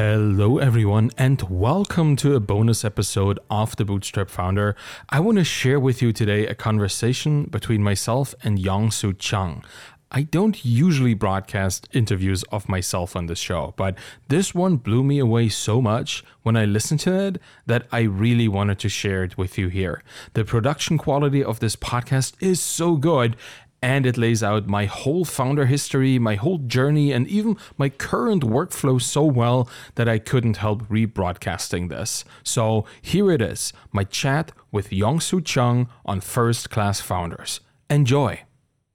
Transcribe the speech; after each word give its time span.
Hello, 0.00 0.58
everyone, 0.58 1.10
and 1.18 1.42
welcome 1.50 2.14
to 2.14 2.36
a 2.36 2.38
bonus 2.38 2.84
episode 2.84 3.40
of 3.50 3.74
The 3.74 3.84
Bootstrap 3.84 4.30
Founder. 4.30 4.76
I 5.08 5.18
want 5.18 5.38
to 5.38 5.44
share 5.44 5.80
with 5.80 6.00
you 6.00 6.12
today 6.12 6.46
a 6.46 6.54
conversation 6.54 7.46
between 7.46 7.82
myself 7.82 8.32
and 8.44 8.60
Yong-Soo 8.60 9.14
Chung. 9.14 9.64
I 10.12 10.22
don't 10.22 10.64
usually 10.64 11.14
broadcast 11.14 11.88
interviews 11.92 12.44
of 12.44 12.68
myself 12.68 13.16
on 13.16 13.26
this 13.26 13.40
show, 13.40 13.74
but 13.76 13.98
this 14.28 14.54
one 14.54 14.76
blew 14.76 15.02
me 15.02 15.18
away 15.18 15.48
so 15.48 15.82
much 15.82 16.22
when 16.44 16.56
I 16.56 16.64
listened 16.64 17.00
to 17.00 17.18
it 17.18 17.40
that 17.66 17.88
I 17.90 18.02
really 18.02 18.46
wanted 18.46 18.78
to 18.78 18.88
share 18.88 19.24
it 19.24 19.36
with 19.36 19.58
you 19.58 19.66
here. 19.66 20.04
The 20.34 20.44
production 20.44 20.96
quality 20.96 21.42
of 21.42 21.58
this 21.58 21.74
podcast 21.74 22.34
is 22.38 22.60
so 22.60 22.94
good, 22.94 23.36
and 23.82 24.06
it 24.06 24.16
lays 24.16 24.42
out 24.42 24.66
my 24.66 24.86
whole 24.86 25.24
founder 25.24 25.66
history, 25.66 26.18
my 26.18 26.34
whole 26.34 26.58
journey, 26.58 27.12
and 27.12 27.26
even 27.28 27.56
my 27.76 27.88
current 27.88 28.42
workflow 28.42 29.00
so 29.00 29.24
well 29.24 29.68
that 29.94 30.08
I 30.08 30.18
couldn't 30.18 30.56
help 30.56 30.82
rebroadcasting 30.88 31.88
this. 31.88 32.24
So 32.42 32.84
here 33.00 33.30
it 33.30 33.40
is 33.40 33.72
my 33.92 34.04
chat 34.04 34.52
with 34.72 34.92
Yong-Soo 34.92 35.40
Chung 35.40 35.88
on 36.04 36.20
First 36.20 36.70
Class 36.70 37.00
Founders. 37.00 37.60
Enjoy. 37.88 38.40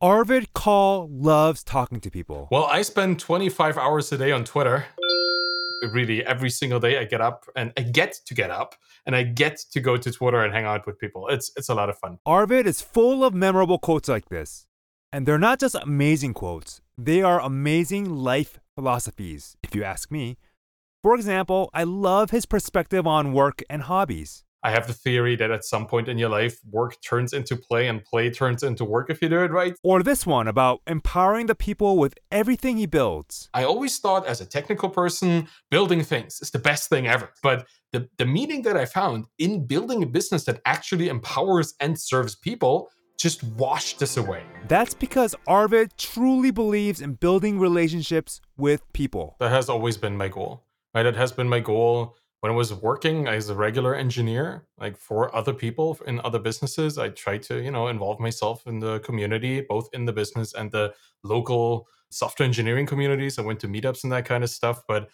Arvid 0.02 0.54
Kahl 0.54 1.08
loves 1.10 1.64
talking 1.64 2.02
to 2.02 2.12
people. 2.12 2.50
Well, 2.52 2.66
I 2.66 2.82
spend 2.82 3.20
25 3.20 3.78
hours 3.78 4.12
a 4.12 4.18
day 4.18 4.34
on 4.34 4.44
Twitter. 4.44 4.86
Really, 5.94 6.26
every 6.26 6.50
single 6.50 6.80
day 6.80 6.98
I 6.98 7.06
get 7.06 7.22
up 7.22 7.46
and 7.56 7.72
I 7.78 7.82
get 7.84 8.20
to 8.26 8.34
get 8.34 8.52
up 8.52 8.76
and 9.06 9.16
I 9.16 9.24
get 9.24 9.58
to 9.72 9.80
go 9.80 9.98
to 9.98 10.12
Twitter 10.12 10.44
and 10.44 10.54
hang 10.54 10.66
out 10.66 10.86
with 10.86 10.98
people. 11.00 11.28
It's 11.28 11.52
it's 11.56 11.70
a 11.70 11.76
lot 11.76 11.90
of 11.90 11.98
fun. 11.98 12.20
Arvid 12.26 12.68
is 12.68 12.82
full 12.82 13.24
of 13.24 13.34
memorable 13.34 13.80
quotes 13.80 14.10
like 14.10 14.30
this. 14.30 14.66
And 15.14 15.28
they're 15.28 15.38
not 15.38 15.60
just 15.60 15.76
amazing 15.76 16.34
quotes, 16.34 16.82
they 16.98 17.22
are 17.22 17.40
amazing 17.40 18.10
life 18.10 18.60
philosophies, 18.74 19.56
if 19.62 19.76
you 19.76 19.84
ask 19.84 20.10
me. 20.10 20.38
For 21.04 21.14
example, 21.14 21.70
I 21.72 21.84
love 21.84 22.32
his 22.32 22.48
perspective 22.48 23.06
on 23.06 23.32
work 23.32 23.62
and 23.70 23.84
hobbies. 23.84 24.44
I 24.64 24.72
have 24.72 24.88
the 24.88 24.94
theory 24.94 25.36
that 25.36 25.52
at 25.52 25.66
some 25.66 25.86
point 25.86 26.08
in 26.08 26.18
your 26.18 26.30
life, 26.30 26.58
work 26.72 26.96
turns 27.08 27.32
into 27.32 27.56
play 27.56 27.88
and 27.90 28.04
play 28.04 28.32
turns 28.32 28.64
into 28.64 28.86
work 28.86 29.12
if 29.12 29.22
you 29.22 29.30
do 29.30 29.44
it 29.44 29.52
right. 29.52 29.76
Or 29.84 30.02
this 30.02 30.26
one 30.26 30.48
about 30.48 30.82
empowering 30.88 31.46
the 31.46 31.54
people 31.54 31.98
with 31.98 32.16
everything 32.32 32.78
he 32.78 32.88
builds. 32.88 33.50
I 33.54 33.66
always 33.66 34.00
thought, 34.00 34.26
as 34.26 34.42
a 34.42 34.48
technical 34.48 34.90
person, 34.90 35.48
building 35.70 36.02
things 36.02 36.40
is 36.42 36.50
the 36.50 36.60
best 36.60 36.90
thing 36.90 37.06
ever. 37.06 37.30
But 37.44 37.68
the, 37.92 38.10
the 38.18 38.26
meaning 38.26 38.64
that 38.64 38.78
I 38.78 38.86
found 38.86 39.26
in 39.38 39.68
building 39.68 40.02
a 40.02 40.08
business 40.08 40.46
that 40.46 40.62
actually 40.66 41.10
empowers 41.10 41.76
and 41.80 42.00
serves 42.00 42.34
people 42.34 42.90
just 43.24 43.42
wash 43.56 43.94
this 43.94 44.18
away. 44.18 44.44
That's 44.68 44.94
because 44.94 45.34
Arvid 45.48 45.98
truly 45.98 46.52
believes 46.52 47.00
in 47.00 47.14
building 47.14 47.58
relationships 47.58 48.42
with 48.58 48.82
people. 48.92 49.38
That 49.40 49.50
has 49.50 49.70
always 49.70 49.96
been 49.96 50.18
my 50.18 50.28
goal. 50.28 50.66
Right? 50.94 51.04
That 51.04 51.16
has 51.16 51.32
been 51.32 51.48
my 51.48 51.62
goal 51.62 52.18
when 52.42 52.52
I 52.52 52.56
was 52.56 52.74
working 52.74 53.26
as 53.28 53.50
a 53.50 53.56
regular 53.56 53.96
engineer, 53.96 54.68
like 54.78 54.98
for 54.98 55.34
other 55.34 55.54
people 55.54 55.98
in 56.06 56.20
other 56.26 56.38
businesses. 56.38 56.98
I 56.98 57.10
tried 57.10 57.44
to, 57.44 57.62
you 57.62 57.72
know, 57.72 57.88
involve 57.88 58.20
myself 58.20 58.68
in 58.68 58.80
the 58.80 59.00
community, 59.00 59.62
both 59.62 59.88
in 59.94 60.04
the 60.04 60.12
business 60.12 60.54
and 60.54 60.70
the 60.70 60.94
local 61.24 61.88
software 62.12 62.46
engineering 62.46 62.86
communities. 62.86 63.40
I 63.40 63.44
went 63.44 63.62
to 63.62 63.70
meetups 63.70 64.04
and 64.04 64.12
that 64.12 64.26
kind 64.26 64.44
of 64.44 64.50
stuff. 64.50 64.84
But 64.86 65.10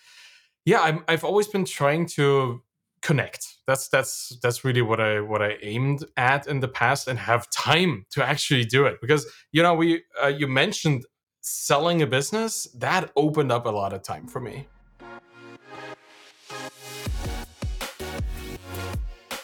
yeah, 0.65 0.79
i 0.79 0.99
I've 1.07 1.23
always 1.23 1.47
been 1.47 1.63
trying 1.63 2.07
to 2.17 2.63
connect 3.03 3.45
that's 3.69 3.87
that's 3.87 4.35
that's 4.41 4.65
really 4.65 4.81
what 4.81 4.99
i 4.99 5.19
what 5.19 5.43
i 5.43 5.55
aimed 5.61 6.03
at 6.17 6.47
in 6.47 6.59
the 6.59 6.67
past 6.67 7.07
and 7.07 7.19
have 7.19 7.47
time 7.51 8.03
to 8.09 8.25
actually 8.25 8.65
do 8.65 8.85
it 8.85 8.97
because 8.99 9.27
you 9.51 9.61
know 9.61 9.75
we 9.75 10.01
uh, 10.23 10.27
you 10.27 10.47
mentioned 10.47 11.05
selling 11.41 12.01
a 12.01 12.07
business 12.07 12.67
that 12.75 13.11
opened 13.15 13.51
up 13.51 13.67
a 13.67 13.69
lot 13.69 13.93
of 13.93 14.01
time 14.01 14.25
for 14.27 14.39
me 14.39 14.67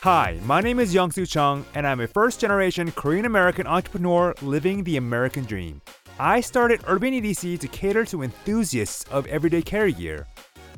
Hi, 0.01 0.37
my 0.43 0.61
name 0.61 0.79
is 0.79 0.93
Yong-Soo 0.93 1.25
Chung, 1.25 1.65
and 1.73 1.87
I'm 1.87 1.99
a 1.99 2.05
first 2.05 2.39
generation 2.39 2.91
Korean 2.91 3.25
American 3.25 3.65
entrepreneur 3.65 4.35
living 4.43 4.83
the 4.83 4.97
American 4.97 5.45
dream. 5.45 5.81
I 6.19 6.41
started 6.41 6.81
Urban 6.85 7.11
EDC 7.11 7.59
to 7.59 7.67
cater 7.67 8.05
to 8.05 8.21
enthusiasts 8.21 9.03
of 9.09 9.25
everyday 9.25 9.63
carry 9.63 9.93
gear. 9.93 10.27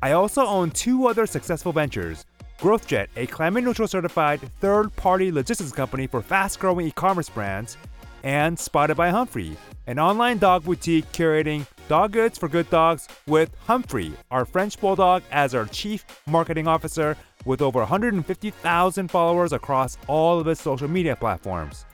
I 0.01 0.13
also 0.13 0.45
own 0.45 0.71
two 0.71 1.07
other 1.07 1.25
successful 1.25 1.73
ventures 1.73 2.23
GrowthJet, 2.59 3.07
a 3.15 3.27
climate 3.27 3.63
neutral 3.63 3.87
certified 3.87 4.39
third 4.59 4.95
party 4.95 5.31
logistics 5.31 5.71
company 5.71 6.07
for 6.07 6.23
fast 6.23 6.59
growing 6.59 6.87
e 6.87 6.91
commerce 6.91 7.29
brands, 7.29 7.77
and 8.23 8.57
Spotted 8.57 8.97
by 8.97 9.11
Humphrey, 9.11 9.55
an 9.85 9.99
online 9.99 10.39
dog 10.39 10.63
boutique 10.63 11.09
curating 11.11 11.67
dog 11.87 12.13
goods 12.13 12.35
for 12.37 12.49
good 12.49 12.67
dogs 12.71 13.07
with 13.27 13.51
Humphrey, 13.67 14.11
our 14.31 14.43
French 14.43 14.79
bulldog, 14.81 15.21
as 15.31 15.53
our 15.53 15.65
chief 15.65 16.03
marketing 16.25 16.67
officer 16.67 17.15
with 17.45 17.61
over 17.61 17.79
150,000 17.79 19.07
followers 19.07 19.53
across 19.53 19.99
all 20.07 20.39
of 20.39 20.47
its 20.47 20.61
social 20.61 20.87
media 20.87 21.15
platforms. 21.15 21.85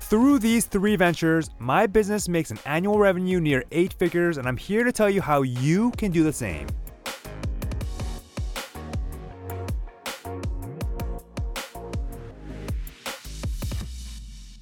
Through 0.00 0.40
these 0.40 0.66
three 0.66 0.96
ventures, 0.96 1.48
my 1.58 1.86
business 1.86 2.28
makes 2.28 2.50
an 2.50 2.58
annual 2.66 2.98
revenue 2.98 3.40
near 3.40 3.64
eight 3.72 3.94
figures, 3.94 4.36
and 4.36 4.46
I'm 4.46 4.58
here 4.58 4.84
to 4.84 4.92
tell 4.92 5.08
you 5.08 5.22
how 5.22 5.40
you 5.42 5.92
can 5.92 6.12
do 6.12 6.22
the 6.22 6.32
same. 6.32 6.66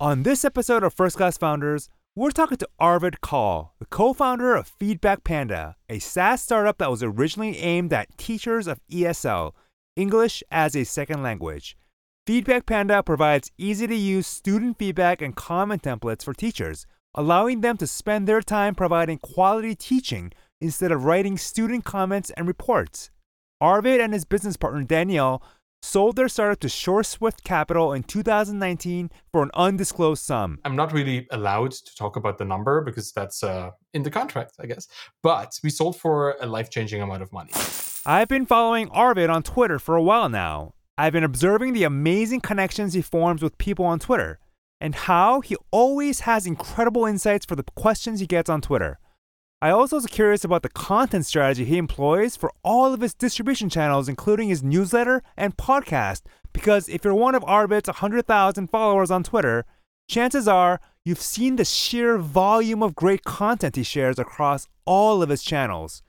On 0.02 0.24
this 0.24 0.44
episode 0.44 0.82
of 0.82 0.92
First 0.92 1.16
Class 1.16 1.38
Founders, 1.38 1.88
we're 2.16 2.32
talking 2.32 2.58
to 2.58 2.68
Arvid 2.76 3.20
Kahl, 3.20 3.76
the 3.78 3.86
co 3.86 4.12
founder 4.12 4.56
of 4.56 4.66
Feedback 4.66 5.22
Panda, 5.22 5.76
a 5.88 6.00
SaaS 6.00 6.42
startup 6.42 6.78
that 6.78 6.90
was 6.90 7.04
originally 7.04 7.56
aimed 7.58 7.92
at 7.92 8.18
teachers 8.18 8.66
of 8.66 8.80
ESL, 8.90 9.52
English 9.94 10.42
as 10.50 10.74
a 10.74 10.82
Second 10.82 11.22
Language. 11.22 11.76
Feedback 12.26 12.66
Panda 12.66 13.00
provides 13.04 13.52
easy 13.58 13.86
to 13.86 13.94
use 13.94 14.26
student 14.26 14.76
feedback 14.76 15.22
and 15.22 15.36
comment 15.36 15.84
templates 15.84 16.24
for 16.24 16.34
teachers, 16.34 16.84
allowing 17.14 17.60
them 17.60 17.76
to 17.76 17.86
spend 17.86 18.26
their 18.26 18.40
time 18.40 18.74
providing 18.74 19.18
quality 19.18 19.76
teaching 19.76 20.32
instead 20.60 20.90
of 20.90 21.04
writing 21.04 21.38
student 21.38 21.84
comments 21.84 22.30
and 22.30 22.48
reports. 22.48 23.12
Arvid 23.60 24.00
and 24.00 24.12
his 24.12 24.24
business 24.24 24.56
partner 24.56 24.82
Danielle 24.82 25.44
sold 25.82 26.16
their 26.16 26.28
startup 26.28 26.60
to 26.60 26.68
SureSwift 26.68 27.42
Capital 27.44 27.92
in 27.92 28.04
2019 28.04 29.10
for 29.30 29.42
an 29.42 29.50
undisclosed 29.54 30.22
sum. 30.22 30.60
I'm 30.64 30.76
not 30.76 30.92
really 30.92 31.26
allowed 31.30 31.72
to 31.72 31.96
talk 31.96 32.16
about 32.16 32.38
the 32.38 32.44
number 32.44 32.80
because 32.80 33.12
that's 33.12 33.42
uh, 33.42 33.72
in 33.92 34.02
the 34.02 34.10
contract, 34.10 34.54
I 34.60 34.66
guess. 34.66 34.88
But 35.22 35.58
we 35.62 35.70
sold 35.70 35.96
for 35.96 36.36
a 36.40 36.46
life 36.46 36.70
changing 36.70 37.02
amount 37.02 37.22
of 37.22 37.32
money. 37.32 37.50
I've 38.06 38.28
been 38.28 38.46
following 38.46 38.88
Arvid 38.90 39.28
on 39.28 39.42
Twitter 39.42 39.78
for 39.78 39.96
a 39.96 40.02
while 40.02 40.28
now. 40.28 40.74
I've 40.96 41.12
been 41.12 41.24
observing 41.24 41.72
the 41.72 41.84
amazing 41.84 42.40
connections 42.40 42.94
he 42.94 43.02
forms 43.02 43.42
with 43.42 43.58
people 43.58 43.84
on 43.84 43.98
Twitter 43.98 44.38
and 44.80 44.94
how 44.94 45.40
he 45.40 45.56
always 45.70 46.20
has 46.20 46.46
incredible 46.46 47.06
insights 47.06 47.46
for 47.46 47.56
the 47.56 47.64
questions 47.76 48.20
he 48.20 48.26
gets 48.26 48.50
on 48.50 48.60
Twitter. 48.60 48.98
I 49.62 49.70
also 49.70 49.94
was 49.94 50.06
curious 50.06 50.42
about 50.42 50.64
the 50.64 50.68
content 50.68 51.24
strategy 51.24 51.64
he 51.64 51.78
employs 51.78 52.34
for 52.34 52.50
all 52.64 52.92
of 52.92 53.00
his 53.00 53.14
distribution 53.14 53.70
channels, 53.70 54.08
including 54.08 54.48
his 54.48 54.60
newsletter 54.60 55.22
and 55.36 55.56
podcast. 55.56 56.22
Because 56.52 56.88
if 56.88 57.04
you're 57.04 57.14
one 57.14 57.36
of 57.36 57.44
Arvid's 57.44 57.86
100,000 57.88 58.66
followers 58.66 59.12
on 59.12 59.22
Twitter, 59.22 59.64
chances 60.10 60.48
are 60.48 60.80
you've 61.04 61.20
seen 61.20 61.54
the 61.54 61.64
sheer 61.64 62.18
volume 62.18 62.82
of 62.82 62.96
great 62.96 63.22
content 63.22 63.76
he 63.76 63.84
shares 63.84 64.18
across 64.18 64.66
all 64.84 65.22
of 65.22 65.28
his 65.28 65.44
channels. 65.44 66.02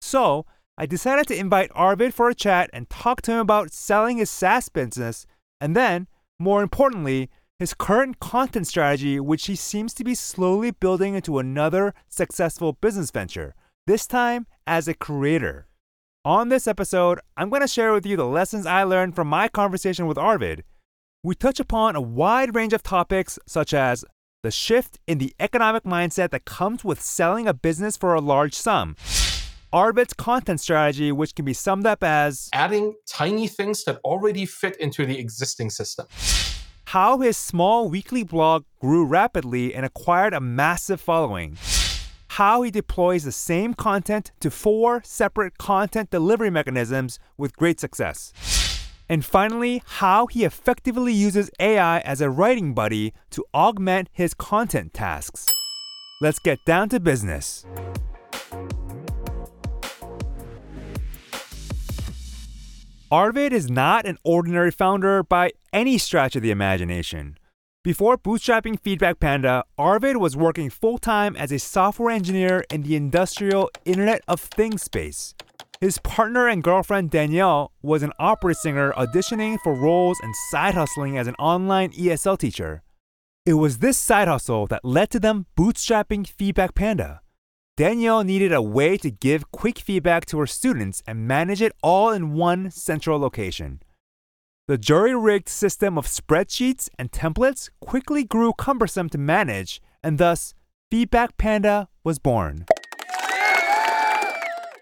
So, 0.00 0.44
I 0.76 0.86
decided 0.86 1.28
to 1.28 1.38
invite 1.38 1.70
Arvid 1.76 2.12
for 2.12 2.28
a 2.28 2.34
chat 2.34 2.70
and 2.72 2.90
talk 2.90 3.22
to 3.22 3.30
him 3.30 3.38
about 3.38 3.72
selling 3.72 4.16
his 4.16 4.30
SaaS 4.30 4.68
business, 4.68 5.26
and 5.60 5.76
then, 5.76 6.08
more 6.40 6.60
importantly, 6.60 7.30
his 7.58 7.72
current 7.72 8.20
content 8.20 8.66
strategy, 8.66 9.18
which 9.18 9.46
he 9.46 9.56
seems 9.56 9.94
to 9.94 10.04
be 10.04 10.14
slowly 10.14 10.70
building 10.70 11.14
into 11.14 11.38
another 11.38 11.94
successful 12.08 12.74
business 12.74 13.10
venture, 13.10 13.54
this 13.86 14.06
time 14.06 14.46
as 14.66 14.86
a 14.86 14.94
creator. 14.94 15.66
On 16.24 16.48
this 16.48 16.66
episode, 16.66 17.20
I'm 17.36 17.48
going 17.48 17.62
to 17.62 17.68
share 17.68 17.92
with 17.92 18.04
you 18.04 18.16
the 18.16 18.26
lessons 18.26 18.66
I 18.66 18.82
learned 18.82 19.14
from 19.14 19.28
my 19.28 19.48
conversation 19.48 20.06
with 20.06 20.18
Arvid. 20.18 20.64
We 21.22 21.34
touch 21.34 21.58
upon 21.58 21.96
a 21.96 22.00
wide 22.00 22.54
range 22.54 22.72
of 22.72 22.82
topics 22.82 23.38
such 23.46 23.72
as 23.72 24.04
the 24.42 24.50
shift 24.50 24.98
in 25.06 25.18
the 25.18 25.34
economic 25.40 25.84
mindset 25.84 26.30
that 26.30 26.44
comes 26.44 26.84
with 26.84 27.00
selling 27.00 27.48
a 27.48 27.54
business 27.54 27.96
for 27.96 28.14
a 28.14 28.20
large 28.20 28.54
sum. 28.54 28.96
Arvid's 29.72 30.12
content 30.12 30.60
strategy, 30.60 31.10
which 31.10 31.34
can 31.34 31.44
be 31.44 31.52
summed 31.52 31.86
up 31.86 32.04
as 32.04 32.48
adding 32.52 32.94
tiny 33.08 33.48
things 33.48 33.84
that 33.84 33.98
already 34.04 34.46
fit 34.46 34.76
into 34.78 35.06
the 35.06 35.18
existing 35.18 35.70
system 35.70 36.06
how 36.86 37.18
his 37.18 37.36
small 37.36 37.88
weekly 37.88 38.22
blog 38.22 38.64
grew 38.80 39.04
rapidly 39.04 39.74
and 39.74 39.84
acquired 39.84 40.32
a 40.32 40.40
massive 40.40 41.00
following, 41.00 41.56
how 42.28 42.62
he 42.62 42.70
deploys 42.70 43.24
the 43.24 43.32
same 43.32 43.74
content 43.74 44.30
to 44.38 44.50
four 44.50 45.02
separate 45.04 45.58
content 45.58 46.10
delivery 46.10 46.50
mechanisms 46.50 47.18
with 47.36 47.56
great 47.56 47.80
success. 47.80 48.32
And 49.08 49.24
finally, 49.24 49.82
how 49.86 50.26
he 50.26 50.44
effectively 50.44 51.12
uses 51.12 51.50
AI 51.58 52.00
as 52.00 52.20
a 52.20 52.30
writing 52.30 52.74
buddy 52.74 53.12
to 53.30 53.44
augment 53.52 54.08
his 54.12 54.34
content 54.34 54.94
tasks. 54.94 55.46
Let's 56.20 56.38
get 56.38 56.64
down 56.64 56.88
to 56.90 57.00
business. 57.00 57.64
Arvid 63.10 63.52
is 63.52 63.70
not 63.70 64.04
an 64.04 64.18
ordinary 64.24 64.72
founder 64.72 65.22
by 65.22 65.52
any 65.72 65.96
stretch 65.96 66.34
of 66.34 66.42
the 66.42 66.50
imagination. 66.50 67.38
Before 67.84 68.18
bootstrapping 68.18 68.80
Feedback 68.80 69.20
Panda, 69.20 69.62
Arvid 69.78 70.16
was 70.16 70.36
working 70.36 70.70
full 70.70 70.98
time 70.98 71.36
as 71.36 71.52
a 71.52 71.60
software 71.60 72.10
engineer 72.10 72.64
in 72.68 72.82
the 72.82 72.96
industrial 72.96 73.70
Internet 73.84 74.22
of 74.26 74.40
Things 74.40 74.82
space. 74.82 75.36
His 75.80 75.98
partner 75.98 76.48
and 76.48 76.64
girlfriend 76.64 77.12
Danielle 77.12 77.70
was 77.80 78.02
an 78.02 78.12
opera 78.18 78.54
singer 78.54 78.92
auditioning 78.96 79.58
for 79.62 79.72
roles 79.72 80.18
and 80.20 80.34
side 80.50 80.74
hustling 80.74 81.16
as 81.16 81.28
an 81.28 81.36
online 81.36 81.92
ESL 81.92 82.36
teacher. 82.36 82.82
It 83.44 83.54
was 83.54 83.78
this 83.78 83.96
side 83.96 84.26
hustle 84.26 84.66
that 84.66 84.84
led 84.84 85.10
to 85.10 85.20
them 85.20 85.46
bootstrapping 85.56 86.26
Feedback 86.26 86.74
Panda. 86.74 87.20
Danielle 87.76 88.24
needed 88.24 88.54
a 88.54 88.62
way 88.62 88.96
to 88.96 89.10
give 89.10 89.52
quick 89.52 89.78
feedback 89.78 90.24
to 90.26 90.38
her 90.38 90.46
students 90.46 91.02
and 91.06 91.28
manage 91.28 91.60
it 91.60 91.72
all 91.82 92.10
in 92.10 92.32
one 92.32 92.70
central 92.70 93.18
location. 93.18 93.82
The 94.66 94.78
jury 94.78 95.14
rigged 95.14 95.50
system 95.50 95.98
of 95.98 96.06
spreadsheets 96.06 96.88
and 96.98 97.12
templates 97.12 97.68
quickly 97.82 98.24
grew 98.24 98.54
cumbersome 98.54 99.10
to 99.10 99.18
manage, 99.18 99.82
and 100.02 100.16
thus, 100.16 100.54
Feedback 100.90 101.36
Panda 101.36 101.88
was 102.02 102.18
born. 102.18 102.64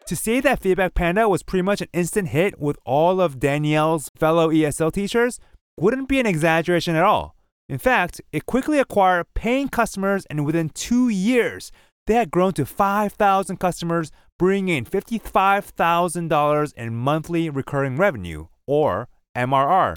To 0.07 0.15
say 0.15 0.39
that 0.41 0.61
Feedback 0.61 0.95
Panda 0.95 1.29
was 1.29 1.43
pretty 1.43 1.63
much 1.63 1.81
an 1.81 1.89
instant 1.93 2.29
hit 2.29 2.61
with 2.61 2.79
all 2.85 3.21
of 3.21 3.41
Danielle's 3.41 4.09
fellow 4.17 4.51
ESL 4.51 4.93
teachers 4.93 5.41
wouldn't 5.81 6.09
be 6.09 6.21
an 6.21 6.27
exaggeration 6.27 6.95
at 6.95 7.03
all. 7.03 7.35
In 7.69 7.79
fact, 7.79 8.21
it 8.31 8.47
quickly 8.47 8.79
acquired 8.79 9.27
paying 9.35 9.69
customers, 9.69 10.27
and 10.27 10.45
within 10.45 10.69
two 10.69 11.09
years, 11.09 11.73
they 12.07 12.15
had 12.15 12.31
grown 12.31 12.53
to 12.55 12.67
5,000 12.67 13.57
customers, 13.59 14.11
bringing 14.39 14.77
in 14.77 14.85
$55,000 14.85 16.75
in 16.75 16.95
monthly 16.95 17.51
recurring 17.51 17.97
revenue, 17.97 18.47
or 18.67 19.09
MRR. 19.37 19.97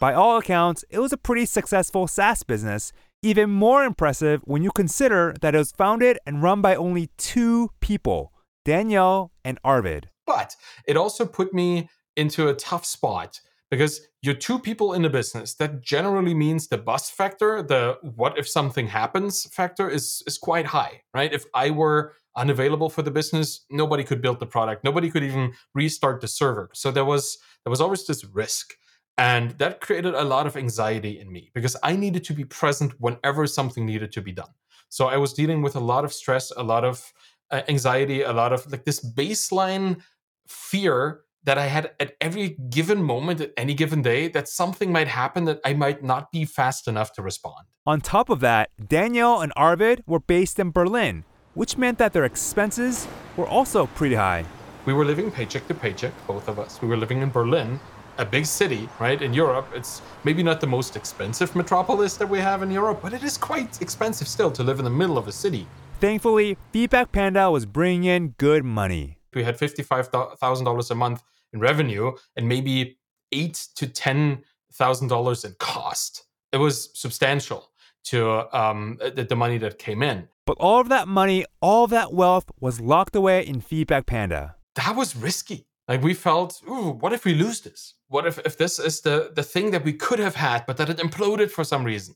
By 0.00 0.14
all 0.14 0.38
accounts, 0.38 0.84
it 0.88 0.98
was 0.98 1.12
a 1.12 1.18
pretty 1.18 1.44
successful 1.44 2.08
SaaS 2.08 2.42
business, 2.42 2.92
even 3.22 3.50
more 3.50 3.84
impressive 3.84 4.40
when 4.44 4.62
you 4.62 4.70
consider 4.70 5.34
that 5.42 5.54
it 5.54 5.58
was 5.58 5.72
founded 5.72 6.18
and 6.24 6.42
run 6.42 6.62
by 6.62 6.74
only 6.74 7.10
two 7.18 7.70
people 7.80 8.32
Danielle 8.64 9.30
and 9.44 9.58
Arvid. 9.62 10.08
But 10.26 10.56
it 10.86 10.96
also 10.96 11.26
put 11.26 11.52
me 11.52 11.88
into 12.16 12.48
a 12.48 12.54
tough 12.54 12.84
spot 12.84 13.40
because 13.70 14.00
you're 14.22 14.34
two 14.34 14.58
people 14.58 14.92
in 14.92 15.04
a 15.04 15.10
business 15.10 15.54
that 15.54 15.80
generally 15.80 16.34
means 16.34 16.68
the 16.68 16.78
bus 16.78 17.08
factor 17.08 17.62
the 17.62 17.96
what 18.02 18.38
if 18.38 18.48
something 18.48 18.86
happens 18.88 19.44
factor 19.54 19.88
is 19.88 20.22
is 20.26 20.36
quite 20.36 20.66
high 20.66 21.02
right? 21.14 21.32
If 21.32 21.44
i 21.54 21.70
were 21.70 22.14
unavailable 22.36 22.90
for 22.90 23.02
the 23.02 23.10
business 23.10 23.64
nobody 23.70 24.04
could 24.04 24.20
build 24.22 24.40
the 24.40 24.46
product 24.46 24.84
nobody 24.84 25.10
could 25.10 25.24
even 25.24 25.52
restart 25.74 26.20
the 26.20 26.28
server. 26.28 26.70
So 26.74 26.90
there 26.90 27.04
was 27.04 27.38
there 27.64 27.70
was 27.70 27.80
always 27.80 28.06
this 28.06 28.24
risk. 28.24 28.74
And 29.18 29.50
that 29.58 29.82
created 29.82 30.14
a 30.14 30.24
lot 30.24 30.46
of 30.46 30.56
anxiety 30.56 31.20
in 31.20 31.30
me 31.30 31.50
because 31.54 31.76
i 31.82 31.96
needed 31.96 32.24
to 32.24 32.34
be 32.34 32.44
present 32.44 32.94
whenever 32.98 33.46
something 33.46 33.86
needed 33.86 34.12
to 34.12 34.22
be 34.22 34.32
done. 34.32 34.54
So 34.88 35.06
i 35.06 35.16
was 35.16 35.32
dealing 35.32 35.62
with 35.62 35.76
a 35.76 35.80
lot 35.92 36.04
of 36.04 36.12
stress 36.12 36.50
a 36.56 36.62
lot 36.62 36.84
of 36.84 37.12
uh, 37.50 37.62
anxiety 37.68 38.22
a 38.22 38.32
lot 38.32 38.52
of 38.52 38.70
like 38.70 38.84
this 38.84 39.00
baseline 39.00 40.00
fear 40.46 41.22
that 41.44 41.58
I 41.58 41.66
had 41.66 41.92
at 41.98 42.14
every 42.20 42.56
given 42.70 43.02
moment, 43.02 43.40
at 43.40 43.52
any 43.56 43.74
given 43.74 44.02
day, 44.02 44.28
that 44.28 44.48
something 44.48 44.92
might 44.92 45.08
happen 45.08 45.44
that 45.46 45.60
I 45.64 45.72
might 45.74 46.02
not 46.02 46.30
be 46.30 46.44
fast 46.44 46.86
enough 46.86 47.12
to 47.14 47.22
respond. 47.22 47.66
On 47.86 48.00
top 48.00 48.28
of 48.28 48.40
that, 48.40 48.70
Danielle 48.88 49.40
and 49.40 49.52
Arvid 49.56 50.02
were 50.06 50.20
based 50.20 50.58
in 50.58 50.70
Berlin, 50.70 51.24
which 51.54 51.78
meant 51.78 51.98
that 51.98 52.12
their 52.12 52.24
expenses 52.24 53.08
were 53.36 53.46
also 53.46 53.86
pretty 53.86 54.16
high. 54.16 54.44
We 54.84 54.92
were 54.92 55.04
living 55.04 55.30
paycheck 55.30 55.66
to 55.68 55.74
paycheck, 55.74 56.12
both 56.26 56.48
of 56.48 56.58
us. 56.58 56.80
We 56.82 56.88
were 56.88 56.96
living 56.96 57.22
in 57.22 57.30
Berlin, 57.30 57.80
a 58.18 58.24
big 58.24 58.44
city, 58.44 58.88
right? 58.98 59.20
In 59.20 59.32
Europe, 59.32 59.68
it's 59.74 60.02
maybe 60.24 60.42
not 60.42 60.60
the 60.60 60.66
most 60.66 60.94
expensive 60.94 61.56
metropolis 61.56 62.16
that 62.18 62.28
we 62.28 62.38
have 62.38 62.62
in 62.62 62.70
Europe, 62.70 63.00
but 63.02 63.14
it 63.14 63.22
is 63.22 63.38
quite 63.38 63.80
expensive 63.80 64.28
still 64.28 64.50
to 64.50 64.62
live 64.62 64.78
in 64.78 64.84
the 64.84 64.90
middle 64.90 65.16
of 65.16 65.26
a 65.26 65.32
city. 65.32 65.66
Thankfully, 66.00 66.56
Feedback 66.72 67.12
Panda 67.12 67.50
was 67.50 67.66
bringing 67.66 68.04
in 68.04 68.28
good 68.38 68.64
money 68.64 69.19
we 69.34 69.44
had 69.44 69.58
$55,000 69.58 70.90
a 70.90 70.94
month 70.94 71.22
in 71.52 71.60
revenue 71.60 72.12
and 72.36 72.48
maybe 72.48 72.98
eight 73.32 73.68
to 73.76 73.86
$10,000 73.86 75.44
in 75.44 75.54
cost. 75.58 76.24
It 76.52 76.56
was 76.56 76.90
substantial 76.94 77.70
to 78.04 78.56
um, 78.56 78.98
the, 79.14 79.24
the 79.24 79.36
money 79.36 79.58
that 79.58 79.78
came 79.78 80.02
in. 80.02 80.28
But 80.46 80.56
all 80.58 80.80
of 80.80 80.88
that 80.88 81.06
money, 81.06 81.44
all 81.60 81.84
of 81.84 81.90
that 81.90 82.12
wealth 82.12 82.50
was 82.58 82.80
locked 82.80 83.14
away 83.14 83.46
in 83.46 83.60
Feedback 83.60 84.06
Panda. 84.06 84.56
That 84.74 84.96
was 84.96 85.14
risky. 85.14 85.66
Like 85.86 86.02
we 86.02 86.14
felt, 86.14 86.60
ooh, 86.68 86.90
what 86.90 87.12
if 87.12 87.24
we 87.24 87.34
lose 87.34 87.60
this? 87.60 87.94
What 88.08 88.26
if, 88.26 88.38
if 88.40 88.56
this 88.56 88.78
is 88.78 89.00
the, 89.00 89.32
the 89.34 89.42
thing 89.42 89.70
that 89.72 89.84
we 89.84 89.92
could 89.92 90.18
have 90.18 90.36
had, 90.36 90.64
but 90.66 90.76
that 90.76 90.88
it 90.88 90.98
imploded 90.98 91.50
for 91.50 91.64
some 91.64 91.84
reason? 91.84 92.14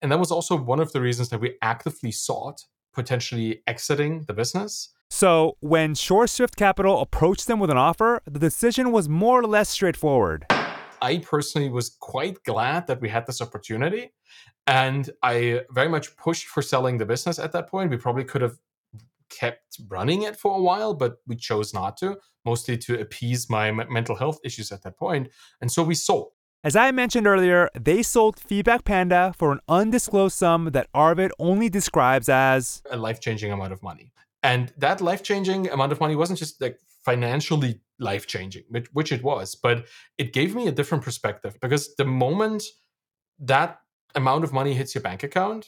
And 0.00 0.12
that 0.12 0.18
was 0.18 0.30
also 0.30 0.56
one 0.56 0.80
of 0.80 0.92
the 0.92 1.00
reasons 1.00 1.28
that 1.30 1.40
we 1.40 1.56
actively 1.60 2.12
sought 2.12 2.64
potentially 2.92 3.62
exiting 3.66 4.22
the 4.22 4.32
business 4.32 4.90
so, 5.10 5.56
when 5.60 5.94
SureSwift 5.94 6.56
Capital 6.56 7.00
approached 7.00 7.46
them 7.46 7.58
with 7.58 7.70
an 7.70 7.76
offer, 7.76 8.22
the 8.24 8.38
decision 8.38 8.92
was 8.92 9.08
more 9.08 9.40
or 9.40 9.46
less 9.46 9.68
straightforward. 9.68 10.46
I 11.00 11.18
personally 11.18 11.70
was 11.70 11.96
quite 12.00 12.42
glad 12.44 12.86
that 12.88 13.00
we 13.00 13.08
had 13.08 13.26
this 13.26 13.40
opportunity. 13.40 14.12
And 14.66 15.08
I 15.22 15.62
very 15.70 15.88
much 15.88 16.16
pushed 16.16 16.46
for 16.46 16.62
selling 16.62 16.98
the 16.98 17.06
business 17.06 17.38
at 17.38 17.52
that 17.52 17.68
point. 17.68 17.90
We 17.90 17.96
probably 17.96 18.24
could 18.24 18.42
have 18.42 18.58
kept 19.30 19.80
running 19.88 20.22
it 20.22 20.36
for 20.36 20.56
a 20.56 20.60
while, 20.60 20.94
but 20.94 21.16
we 21.26 21.36
chose 21.36 21.72
not 21.72 21.96
to, 21.98 22.18
mostly 22.44 22.76
to 22.78 23.00
appease 23.00 23.48
my 23.48 23.70
mental 23.72 24.14
health 24.14 24.38
issues 24.44 24.70
at 24.72 24.82
that 24.82 24.98
point. 24.98 25.28
And 25.60 25.72
so 25.72 25.82
we 25.82 25.94
sold. 25.94 26.32
As 26.64 26.76
I 26.76 26.90
mentioned 26.90 27.26
earlier, 27.26 27.70
they 27.78 28.02
sold 28.02 28.38
Feedback 28.38 28.84
Panda 28.84 29.32
for 29.36 29.52
an 29.52 29.60
undisclosed 29.68 30.36
sum 30.36 30.70
that 30.72 30.88
Arvid 30.92 31.32
only 31.38 31.68
describes 31.68 32.28
as 32.28 32.82
a 32.90 32.96
life 32.96 33.20
changing 33.20 33.52
amount 33.52 33.72
of 33.72 33.82
money. 33.82 34.12
And 34.42 34.72
that 34.76 35.00
life 35.00 35.22
changing 35.22 35.68
amount 35.68 35.92
of 35.92 36.00
money 36.00 36.14
wasn't 36.14 36.38
just 36.38 36.60
like 36.60 36.78
financially 37.04 37.80
life 37.98 38.26
changing, 38.26 38.64
which 38.92 39.10
it 39.12 39.22
was, 39.22 39.54
but 39.54 39.86
it 40.18 40.32
gave 40.32 40.54
me 40.54 40.68
a 40.68 40.72
different 40.72 41.02
perspective 41.02 41.56
because 41.60 41.94
the 41.96 42.04
moment 42.04 42.62
that 43.38 43.80
amount 44.14 44.44
of 44.44 44.52
money 44.52 44.74
hits 44.74 44.94
your 44.94 45.02
bank 45.02 45.22
account, 45.22 45.66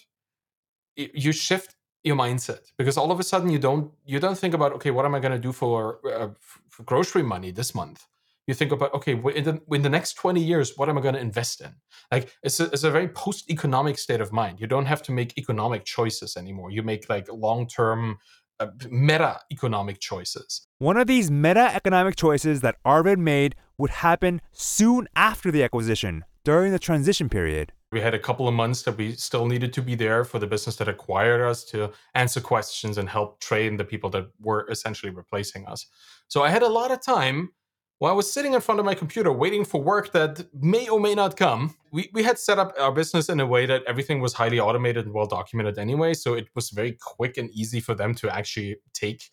you 0.97 1.33
shift 1.33 1.75
your 2.03 2.17
mindset 2.17 2.61
because 2.79 2.97
all 2.97 3.11
of 3.13 3.21
a 3.21 3.23
sudden 3.23 3.51
you 3.51 3.59
don't 3.59 3.93
you 4.07 4.19
don't 4.19 4.39
think 4.39 4.55
about 4.55 4.73
okay 4.73 4.91
what 4.91 5.05
am 5.05 5.15
i 5.15 5.21
going 5.21 5.33
to 5.33 5.39
do 5.39 5.53
for, 5.53 6.01
uh, 6.11 6.29
for 6.69 6.83
grocery 6.85 7.23
money 7.23 7.51
this 7.51 7.75
month? 7.75 8.07
You 8.47 8.55
think 8.55 8.73
about 8.73 8.93
okay 8.95 9.13
in 9.13 9.45
the, 9.45 9.61
in 9.71 9.83
the 9.83 9.89
next 9.89 10.15
20 10.15 10.43
years 10.43 10.77
what 10.77 10.89
am 10.89 10.99
i 10.99 11.01
going 11.01 11.15
to 11.15 11.21
invest 11.21 11.61
in? 11.61 11.75
Like 12.11 12.33
it's 12.43 12.59
a, 12.59 12.65
it's 12.65 12.85
a 12.85 12.91
very 12.91 13.09
post-economic 13.09 13.99
state 13.99 14.21
of 14.21 14.33
mind. 14.33 14.61
You 14.61 14.67
don't 14.67 14.87
have 14.87 15.03
to 15.05 15.13
make 15.13 15.39
economic 15.39 15.85
choices 15.85 16.37
anymore. 16.37 16.71
You 16.71 16.83
make 16.83 17.09
like 17.09 17.29
long-term 17.31 18.19
Uh, 18.61 18.67
meta 18.91 19.41
economic 19.51 19.99
choices. 20.01 20.67
One 20.81 20.99
of 20.99 21.07
these 21.07 21.31
meta 21.31 21.75
economic 21.75 22.15
choices 22.15 22.61
that 22.61 22.77
Arvid 22.85 23.19
made 23.19 23.55
would 23.79 23.89
happen 23.89 24.43
soon 24.53 25.09
after 25.17 25.51
the 25.51 25.65
acquisition, 25.65 26.27
during 26.45 26.71
the 26.71 26.79
transition 26.79 27.31
period. 27.31 27.73
We 27.91 28.03
had 28.03 28.13
a 28.13 28.19
couple 28.19 28.47
of 28.47 28.53
months 28.53 28.83
that 28.83 28.99
we 28.99 29.13
still 29.13 29.47
needed 29.47 29.73
to 29.73 29.81
be 29.81 29.95
there 29.95 30.25
for 30.25 30.39
the 30.39 30.47
business 30.47 30.77
that 30.77 30.89
acquired 30.89 31.41
us 31.41 31.65
to 31.71 31.91
answer 32.15 32.43
questions 32.43 32.99
and 32.99 33.09
help 33.09 33.41
train 33.41 33.79
the 33.79 33.85
people 33.85 34.11
that 34.11 34.27
were 34.43 34.69
essentially 34.71 35.11
replacing 35.11 35.67
us. 35.67 35.87
So 36.29 36.43
I 36.43 36.51
had 36.51 36.63
a 36.63 36.69
lot 36.69 36.91
of 36.91 37.01
time 37.01 37.53
while 38.01 38.13
I 38.13 38.15
was 38.15 38.33
sitting 38.33 38.55
in 38.55 38.63
front 38.63 38.81
of 38.81 38.87
my 38.87 38.95
computer 38.95 39.31
waiting 39.31 39.63
for 39.63 39.81
work 39.81 40.13
that 40.13 40.47
may 40.55 40.89
or 40.89 40.99
may 40.99 41.15
not 41.15 41.37
come, 41.37 41.75
we, 41.93 42.09
we 42.15 42.23
had 42.23 42.39
set 42.39 42.59
up 42.59 42.73
our 42.81 42.93
business 42.93 43.29
in 43.29 43.39
a 43.41 43.47
way 43.47 43.67
that 43.67 43.83
everything 43.87 44.21
was 44.21 44.33
highly 44.33 44.59
automated 44.59 45.05
and 45.05 45.15
well 45.15 45.27
documented 45.27 45.79
anyway. 45.79 46.15
So 46.15 46.33
it 46.33 46.49
was 46.55 46.71
very 46.71 46.97
quick 46.99 47.37
and 47.37 47.51
easy 47.51 47.79
for 47.79 47.95
them 47.95 48.15
to 48.15 48.35
actually 48.35 48.77
take 48.95 49.25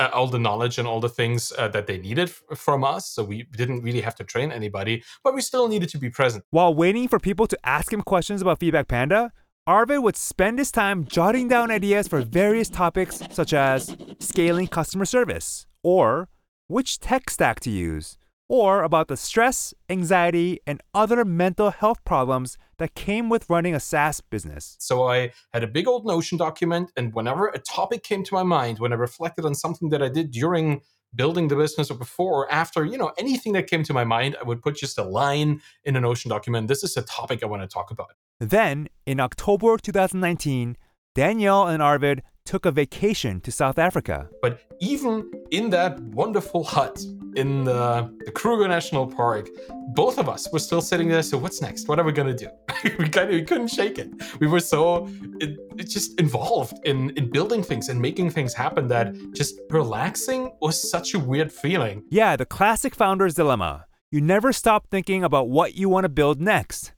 uh, 0.00 0.10
all 0.12 0.26
the 0.26 0.40
knowledge 0.40 0.76
and 0.76 0.88
all 0.88 0.98
the 0.98 1.08
things 1.08 1.52
uh, 1.56 1.68
that 1.68 1.86
they 1.86 1.98
needed 1.98 2.28
f- 2.28 2.58
from 2.58 2.82
us. 2.82 3.08
So 3.08 3.22
we 3.22 3.44
didn't 3.44 3.82
really 3.82 4.00
have 4.00 4.16
to 4.16 4.24
train 4.24 4.50
anybody, 4.50 5.04
but 5.22 5.32
we 5.32 5.40
still 5.40 5.68
needed 5.68 5.88
to 5.90 5.98
be 5.98 6.10
present. 6.10 6.42
While 6.50 6.74
waiting 6.74 7.06
for 7.06 7.20
people 7.20 7.46
to 7.46 7.58
ask 7.62 7.92
him 7.92 8.02
questions 8.02 8.42
about 8.42 8.58
Feedback 8.58 8.88
Panda, 8.88 9.30
Arvid 9.68 10.02
would 10.02 10.16
spend 10.16 10.58
his 10.58 10.72
time 10.72 11.04
jotting 11.04 11.46
down 11.46 11.70
ideas 11.70 12.08
for 12.08 12.22
various 12.22 12.68
topics 12.68 13.22
such 13.30 13.52
as 13.52 13.96
scaling 14.18 14.66
customer 14.66 15.04
service 15.04 15.68
or 15.84 16.28
which 16.68 16.98
tech 16.98 17.30
stack 17.30 17.60
to 17.60 17.70
use, 17.70 18.18
or 18.48 18.82
about 18.82 19.08
the 19.08 19.16
stress, 19.16 19.74
anxiety, 19.88 20.60
and 20.66 20.80
other 20.94 21.24
mental 21.24 21.70
health 21.70 22.04
problems 22.04 22.56
that 22.78 22.94
came 22.94 23.28
with 23.28 23.48
running 23.50 23.74
a 23.74 23.80
SaaS 23.80 24.20
business. 24.20 24.76
So 24.78 25.08
I 25.08 25.32
had 25.52 25.64
a 25.64 25.66
big 25.66 25.88
old 25.88 26.06
Notion 26.06 26.38
document, 26.38 26.92
and 26.96 27.14
whenever 27.14 27.48
a 27.48 27.58
topic 27.58 28.02
came 28.02 28.22
to 28.24 28.34
my 28.34 28.42
mind, 28.42 28.78
when 28.78 28.92
I 28.92 28.96
reflected 28.96 29.44
on 29.44 29.54
something 29.54 29.88
that 29.90 30.02
I 30.02 30.08
did 30.08 30.30
during 30.30 30.82
building 31.14 31.48
the 31.48 31.56
business 31.56 31.90
or 31.90 31.94
before 31.94 32.44
or 32.44 32.52
after, 32.52 32.84
you 32.84 32.98
know, 32.98 33.12
anything 33.18 33.52
that 33.54 33.68
came 33.68 33.82
to 33.84 33.94
my 33.94 34.04
mind, 34.04 34.36
I 34.38 34.44
would 34.44 34.60
put 34.60 34.76
just 34.76 34.98
a 34.98 35.04
line 35.04 35.62
in 35.84 35.96
a 35.96 36.00
Notion 36.00 36.28
document. 36.28 36.68
This 36.68 36.84
is 36.84 36.96
a 36.96 37.02
topic 37.02 37.42
I 37.42 37.46
want 37.46 37.62
to 37.62 37.68
talk 37.68 37.90
about. 37.90 38.12
Then, 38.38 38.88
in 39.06 39.18
October 39.18 39.78
2019, 39.78 40.76
Danielle 41.14 41.66
and 41.66 41.82
Arvid 41.82 42.22
took 42.46 42.64
a 42.64 42.70
vacation 42.70 43.40
to 43.42 43.52
South 43.52 43.78
Africa. 43.78 44.28
But 44.40 44.60
even 44.80 45.30
in 45.50 45.70
that 45.70 46.00
wonderful 46.00 46.64
hut 46.64 47.02
in 47.34 47.64
the, 47.64 48.10
the 48.24 48.30
Kruger 48.30 48.66
National 48.68 49.06
Park, 49.06 49.48
both 49.94 50.18
of 50.18 50.28
us 50.28 50.50
were 50.52 50.58
still 50.58 50.80
sitting 50.80 51.08
there. 51.08 51.22
So 51.22 51.36
what's 51.38 51.60
next? 51.60 51.88
What 51.88 51.98
are 51.98 52.04
we 52.04 52.12
gonna 52.12 52.34
do? 52.34 52.48
we 52.98 53.08
kind 53.08 53.28
of 53.28 53.34
we 53.34 53.42
couldn't 53.42 53.68
shake 53.68 53.98
it. 53.98 54.08
We 54.40 54.46
were 54.46 54.60
so 54.60 55.08
it, 55.40 55.58
it 55.78 55.88
just 55.88 56.18
involved 56.20 56.74
in 56.84 57.10
in 57.10 57.30
building 57.30 57.62
things 57.62 57.88
and 57.88 58.00
making 58.00 58.30
things 58.30 58.54
happen 58.54 58.88
that 58.88 59.14
just 59.32 59.60
relaxing 59.70 60.52
was 60.60 60.90
such 60.90 61.14
a 61.14 61.18
weird 61.18 61.52
feeling. 61.52 62.04
Yeah, 62.10 62.36
the 62.36 62.46
classic 62.46 62.94
founder's 62.94 63.34
dilemma. 63.34 63.86
You 64.10 64.20
never 64.20 64.52
stop 64.52 64.86
thinking 64.88 65.24
about 65.24 65.48
what 65.48 65.74
you 65.74 65.88
want 65.88 66.04
to 66.04 66.08
build 66.08 66.40
next. 66.40 66.92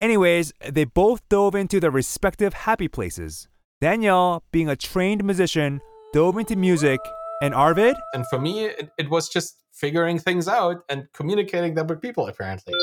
Anyways, 0.00 0.52
they 0.68 0.84
both 0.84 1.26
dove 1.28 1.54
into 1.54 1.80
their 1.80 1.90
respective 1.90 2.52
happy 2.52 2.88
places. 2.88 3.48
Danielle, 3.82 4.44
being 4.52 4.68
a 4.68 4.76
trained 4.76 5.24
musician, 5.24 5.80
dove 6.12 6.38
into 6.38 6.54
music, 6.54 7.00
and 7.42 7.52
Arvid? 7.52 7.96
And 8.14 8.24
for 8.28 8.38
me, 8.38 8.66
it, 8.66 8.92
it 8.96 9.10
was 9.10 9.28
just 9.28 9.56
figuring 9.72 10.20
things 10.20 10.46
out 10.46 10.84
and 10.88 11.08
communicating 11.12 11.74
them 11.74 11.88
with 11.88 12.00
people, 12.00 12.28
apparently. 12.28 12.74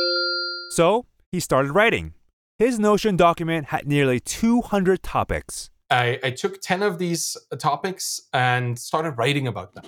So 0.72 1.06
he 1.32 1.40
started 1.40 1.72
writing. 1.72 2.16
His 2.58 2.80
Notion 2.80 3.16
document 3.16 3.68
had 3.68 3.88
nearly 3.88 4.20
200 4.20 5.02
topics. 5.02 5.70
I, 5.90 6.20
I 6.24 6.32
took 6.32 6.62
10 6.62 6.84
of 6.84 7.00
these 7.00 7.36
topics 7.58 8.22
and 8.34 8.78
started 8.78 9.12
writing 9.12 9.48
about 9.48 9.74
them. 9.74 9.86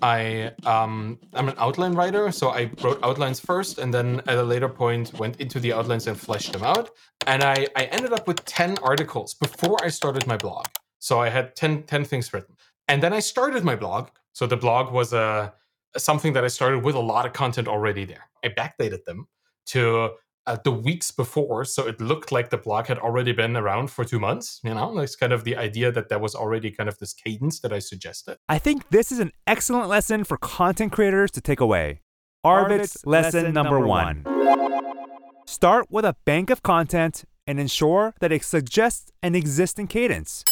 I, 0.00 0.52
um, 0.64 1.18
I'm 1.34 1.48
an 1.48 1.54
outline 1.58 1.94
writer, 1.94 2.30
so 2.32 2.50
I 2.50 2.70
wrote 2.82 2.98
outlines 3.02 3.40
first 3.40 3.78
and 3.78 3.92
then 3.92 4.20
at 4.26 4.38
a 4.38 4.42
later 4.42 4.68
point 4.68 5.12
went 5.14 5.40
into 5.40 5.60
the 5.60 5.72
outlines 5.72 6.06
and 6.06 6.18
fleshed 6.18 6.52
them 6.52 6.62
out. 6.62 6.90
And 7.26 7.42
I, 7.42 7.66
I 7.76 7.84
ended 7.84 8.12
up 8.12 8.26
with 8.26 8.44
10 8.44 8.78
articles 8.82 9.34
before 9.34 9.78
I 9.82 9.88
started 9.88 10.26
my 10.26 10.36
blog. 10.36 10.66
So 10.98 11.20
I 11.20 11.28
had 11.28 11.54
10, 11.56 11.84
10 11.84 12.04
things 12.04 12.32
written. 12.32 12.56
And 12.88 13.02
then 13.02 13.12
I 13.12 13.20
started 13.20 13.64
my 13.64 13.76
blog. 13.76 14.08
So 14.32 14.46
the 14.46 14.56
blog 14.56 14.92
was 14.92 15.12
a, 15.12 15.52
something 15.96 16.32
that 16.32 16.44
I 16.44 16.48
started 16.48 16.82
with 16.82 16.94
a 16.94 17.00
lot 17.00 17.26
of 17.26 17.32
content 17.32 17.68
already 17.68 18.04
there. 18.04 18.28
I 18.42 18.48
backdated 18.48 19.04
them 19.04 19.28
to 19.66 20.10
uh, 20.46 20.56
the 20.62 20.70
weeks 20.70 21.10
before, 21.10 21.64
so 21.64 21.86
it 21.86 22.00
looked 22.00 22.30
like 22.30 22.50
the 22.50 22.58
blog 22.58 22.86
had 22.86 22.98
already 22.98 23.32
been 23.32 23.56
around 23.56 23.90
for 23.90 24.04
two 24.04 24.18
months. 24.18 24.60
You 24.62 24.74
know, 24.74 24.94
that's 24.94 25.16
kind 25.16 25.32
of 25.32 25.44
the 25.44 25.56
idea 25.56 25.90
that 25.92 26.08
there 26.08 26.18
was 26.18 26.34
already 26.34 26.70
kind 26.70 26.88
of 26.88 26.98
this 26.98 27.14
cadence 27.14 27.60
that 27.60 27.72
I 27.72 27.78
suggested. 27.78 28.36
I 28.48 28.58
think 28.58 28.88
this 28.90 29.10
is 29.10 29.20
an 29.20 29.32
excellent 29.46 29.88
lesson 29.88 30.24
for 30.24 30.36
content 30.36 30.92
creators 30.92 31.30
to 31.32 31.40
take 31.40 31.60
away. 31.60 32.00
Arvid's, 32.44 32.96
Arvid's 33.04 33.06
lesson, 33.06 33.40
lesson, 33.40 33.54
number, 33.54 33.70
number 33.70 33.86
one. 33.86 34.22
one. 34.24 34.84
Start 35.46 35.86
with 35.90 36.04
a 36.04 36.16
bank 36.24 36.50
of 36.50 36.62
content 36.62 37.24
and 37.46 37.58
ensure 37.58 38.14
that 38.20 38.32
it 38.32 38.44
suggests 38.44 39.10
an 39.22 39.34
existing 39.34 39.86
cadence. 39.86 40.44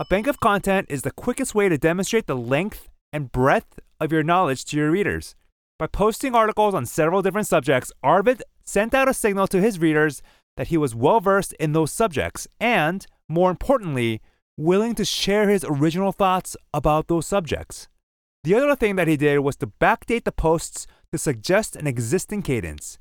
A 0.00 0.04
bank 0.08 0.26
of 0.26 0.40
content 0.40 0.86
is 0.88 1.02
the 1.02 1.10
quickest 1.10 1.54
way 1.54 1.68
to 1.68 1.76
demonstrate 1.76 2.26
the 2.26 2.36
length 2.36 2.88
and 3.12 3.32
breadth 3.32 3.80
of 4.00 4.12
your 4.12 4.22
knowledge 4.22 4.64
to 4.66 4.76
your 4.76 4.90
readers. 4.90 5.34
By 5.78 5.86
posting 5.86 6.34
articles 6.34 6.74
on 6.74 6.86
several 6.86 7.22
different 7.22 7.46
subjects, 7.46 7.92
Arvid 8.02 8.42
sent 8.68 8.92
out 8.92 9.08
a 9.08 9.14
signal 9.14 9.46
to 9.48 9.62
his 9.62 9.78
readers 9.78 10.22
that 10.58 10.68
he 10.68 10.76
was 10.76 10.94
well 10.94 11.20
versed 11.20 11.54
in 11.54 11.72
those 11.72 11.90
subjects 11.90 12.46
and, 12.60 13.06
more 13.26 13.50
importantly, 13.50 14.20
willing 14.58 14.94
to 14.94 15.04
share 15.04 15.48
his 15.48 15.64
original 15.64 16.12
thoughts 16.12 16.54
about 16.74 17.08
those 17.08 17.26
subjects. 17.26 17.88
The 18.44 18.54
other 18.54 18.76
thing 18.76 18.96
that 18.96 19.08
he 19.08 19.16
did 19.16 19.38
was 19.38 19.56
to 19.56 19.66
backdate 19.66 20.24
the 20.24 20.32
posts 20.32 20.86
to 21.12 21.18
suggest 21.18 21.76
an 21.76 21.86
existing 21.86 22.42
cadence. 22.42 22.98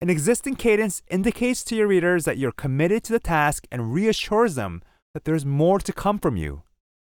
An 0.00 0.08
existing 0.08 0.56
cadence 0.56 1.02
indicates 1.10 1.62
to 1.64 1.76
your 1.76 1.86
readers 1.86 2.24
that 2.24 2.38
you're 2.38 2.52
committed 2.52 3.04
to 3.04 3.12
the 3.12 3.20
task 3.20 3.66
and 3.70 3.92
reassures 3.92 4.54
them 4.54 4.82
that 5.12 5.24
there's 5.24 5.44
more 5.44 5.78
to 5.80 5.92
come 5.92 6.18
from 6.18 6.38
you. 6.38 6.62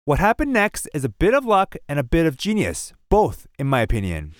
What 0.03 0.19
happened 0.19 0.53
next 0.53 0.88
is 0.93 1.03
a 1.03 1.09
bit 1.09 1.33
of 1.33 1.45
luck 1.45 1.75
and 1.89 1.97
a 1.97 2.03
bit 2.03 2.27
of 2.27 2.38
genius, 2.38 2.93
both, 3.09 3.47
in 3.57 3.65
my 3.65 3.81
opinion. 3.81 4.35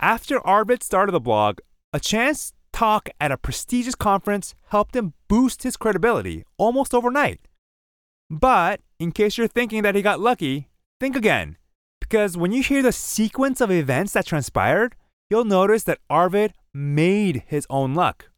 After 0.00 0.40
Arvid 0.46 0.82
started 0.82 1.12
the 1.12 1.20
blog, 1.20 1.58
a 1.92 2.00
chance 2.00 2.52
talk 2.72 3.08
at 3.20 3.32
a 3.32 3.36
prestigious 3.36 3.94
conference 3.94 4.54
helped 4.68 4.94
him 4.94 5.14
boost 5.28 5.62
his 5.62 5.76
credibility 5.76 6.44
almost 6.56 6.94
overnight. 6.94 7.40
But 8.30 8.80
in 8.98 9.12
case 9.12 9.36
you're 9.36 9.48
thinking 9.48 9.82
that 9.82 9.94
he 9.94 10.02
got 10.02 10.20
lucky, 10.20 10.68
think 11.00 11.16
again. 11.16 11.56
Because 12.00 12.36
when 12.36 12.52
you 12.52 12.62
hear 12.62 12.82
the 12.82 12.92
sequence 12.92 13.60
of 13.60 13.70
events 13.70 14.12
that 14.12 14.26
transpired, 14.26 14.94
you'll 15.28 15.44
notice 15.44 15.82
that 15.84 15.98
Arvid 16.08 16.54
made 16.72 17.44
his 17.46 17.66
own 17.68 17.94
luck. 17.94 18.29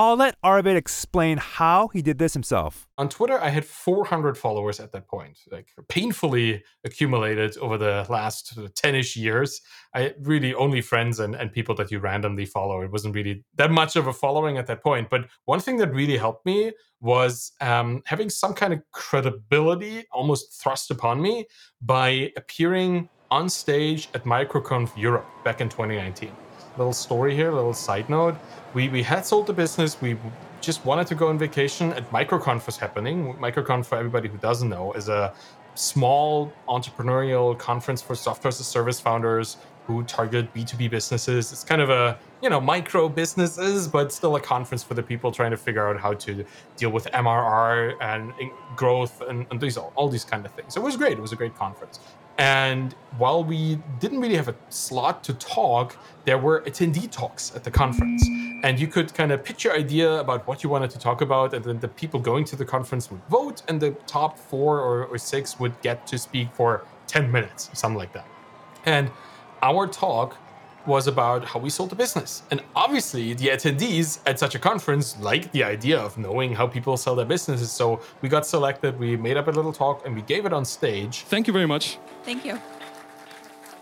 I'll 0.00 0.14
let 0.14 0.36
Arvid 0.44 0.76
explain 0.76 1.38
how 1.38 1.88
he 1.88 2.02
did 2.02 2.18
this 2.18 2.32
himself. 2.32 2.86
On 2.98 3.08
Twitter, 3.08 3.36
I 3.42 3.48
had 3.48 3.64
400 3.64 4.38
followers 4.38 4.78
at 4.78 4.92
that 4.92 5.08
point, 5.08 5.36
like 5.50 5.70
painfully 5.88 6.62
accumulated 6.84 7.58
over 7.58 7.76
the 7.76 8.06
last 8.08 8.56
10 8.76 8.94
ish 8.94 9.16
years. 9.16 9.60
I 9.92 10.14
really 10.20 10.54
only 10.54 10.82
friends 10.82 11.18
and, 11.18 11.34
and 11.34 11.52
people 11.52 11.74
that 11.74 11.90
you 11.90 11.98
randomly 11.98 12.44
follow. 12.44 12.80
It 12.82 12.92
wasn't 12.92 13.16
really 13.16 13.44
that 13.56 13.72
much 13.72 13.96
of 13.96 14.06
a 14.06 14.12
following 14.12 14.56
at 14.56 14.68
that 14.68 14.84
point. 14.84 15.10
But 15.10 15.26
one 15.46 15.58
thing 15.58 15.78
that 15.78 15.92
really 15.92 16.16
helped 16.16 16.46
me 16.46 16.70
was 17.00 17.50
um, 17.60 18.02
having 18.06 18.30
some 18.30 18.54
kind 18.54 18.72
of 18.72 18.80
credibility 18.92 20.04
almost 20.12 20.62
thrust 20.62 20.92
upon 20.92 21.20
me 21.20 21.46
by 21.82 22.32
appearing 22.36 23.08
on 23.32 23.48
stage 23.48 24.08
at 24.14 24.22
MicroConf 24.22 24.96
Europe 24.96 25.26
back 25.42 25.60
in 25.60 25.68
2019 25.68 26.30
little 26.78 26.92
story 26.92 27.34
here, 27.34 27.52
little 27.52 27.74
side 27.74 28.08
note. 28.08 28.36
We, 28.74 28.88
we 28.88 29.02
had 29.02 29.26
sold 29.26 29.46
the 29.46 29.52
business. 29.52 30.00
We 30.00 30.16
just 30.60 30.84
wanted 30.84 31.06
to 31.08 31.14
go 31.14 31.28
on 31.28 31.38
vacation, 31.38 31.92
and 31.92 32.06
MicroConf 32.10 32.66
was 32.66 32.76
happening. 32.76 33.34
MicroConf, 33.34 33.86
for 33.86 33.98
everybody 33.98 34.28
who 34.28 34.38
doesn't 34.38 34.68
know, 34.68 34.92
is 34.92 35.08
a 35.08 35.34
small 35.74 36.52
entrepreneurial 36.68 37.56
conference 37.58 38.02
for 38.02 38.14
software 38.14 38.48
as 38.48 38.58
a 38.58 38.64
service 38.64 38.98
founders 38.98 39.58
who 39.86 40.02
target 40.04 40.52
B2B 40.52 40.90
businesses. 40.90 41.50
It's 41.50 41.64
kind 41.64 41.80
of 41.80 41.88
a, 41.88 42.18
you 42.42 42.50
know, 42.50 42.60
micro 42.60 43.08
businesses, 43.08 43.88
but 43.88 44.12
still 44.12 44.36
a 44.36 44.40
conference 44.40 44.82
for 44.82 44.92
the 44.92 45.02
people 45.02 45.32
trying 45.32 45.50
to 45.50 45.56
figure 45.56 45.88
out 45.88 45.98
how 45.98 46.12
to 46.12 46.44
deal 46.76 46.90
with 46.90 47.06
MRR 47.06 47.94
and 48.02 48.32
growth 48.76 49.22
and, 49.22 49.46
and 49.50 49.58
these 49.58 49.78
all, 49.78 49.92
all 49.96 50.08
these 50.10 50.24
kind 50.24 50.44
of 50.44 50.52
things. 50.52 50.76
It 50.76 50.82
was 50.82 50.96
great. 50.96 51.12
It 51.12 51.22
was 51.22 51.32
a 51.32 51.36
great 51.36 51.56
conference. 51.56 52.00
And 52.38 52.94
while 53.18 53.42
we 53.42 53.80
didn't 53.98 54.20
really 54.20 54.36
have 54.36 54.46
a 54.46 54.54
slot 54.68 55.24
to 55.24 55.34
talk, 55.34 55.96
there 56.24 56.38
were 56.38 56.62
attendee 56.62 57.10
talks 57.10 57.54
at 57.56 57.64
the 57.64 57.70
conference. 57.70 58.24
And 58.62 58.78
you 58.78 58.86
could 58.86 59.12
kind 59.12 59.32
of 59.32 59.44
pitch 59.44 59.64
your 59.64 59.74
idea 59.74 60.20
about 60.20 60.46
what 60.46 60.62
you 60.62 60.70
wanted 60.70 60.90
to 60.90 60.98
talk 61.00 61.20
about, 61.20 61.52
and 61.52 61.64
then 61.64 61.80
the 61.80 61.88
people 61.88 62.20
going 62.20 62.44
to 62.46 62.56
the 62.56 62.64
conference 62.64 63.10
would 63.10 63.20
vote, 63.28 63.62
and 63.68 63.80
the 63.80 63.90
top 64.06 64.38
four 64.38 64.78
or, 64.78 65.06
or 65.06 65.18
six 65.18 65.58
would 65.58 65.80
get 65.82 66.06
to 66.06 66.18
speak 66.18 66.48
for 66.54 66.84
10 67.08 67.30
minutes, 67.30 67.70
something 67.72 67.98
like 67.98 68.12
that. 68.12 68.26
And 68.84 69.10
our 69.62 69.88
talk 69.88 70.36
was 70.88 71.06
about 71.06 71.44
how 71.44 71.60
we 71.60 71.70
sold 71.70 71.90
the 71.90 71.94
business. 71.94 72.42
And 72.50 72.62
obviously, 72.74 73.34
the 73.34 73.48
attendees 73.48 74.18
at 74.26 74.38
such 74.38 74.54
a 74.54 74.58
conference 74.58 75.16
liked 75.20 75.52
the 75.52 75.62
idea 75.62 75.98
of 76.00 76.18
knowing 76.18 76.54
how 76.54 76.66
people 76.66 76.96
sell 76.96 77.14
their 77.14 77.26
businesses. 77.26 77.70
So 77.70 78.00
we 78.22 78.28
got 78.28 78.46
selected, 78.46 78.98
we 78.98 79.16
made 79.16 79.36
up 79.36 79.46
a 79.46 79.50
little 79.50 79.72
talk, 79.72 80.04
and 80.04 80.16
we 80.16 80.22
gave 80.22 80.46
it 80.46 80.52
on 80.52 80.64
stage. 80.64 81.20
Thank 81.28 81.46
you 81.46 81.52
very 81.52 81.66
much. 81.66 81.98
Thank 82.24 82.44
you. 82.44 82.58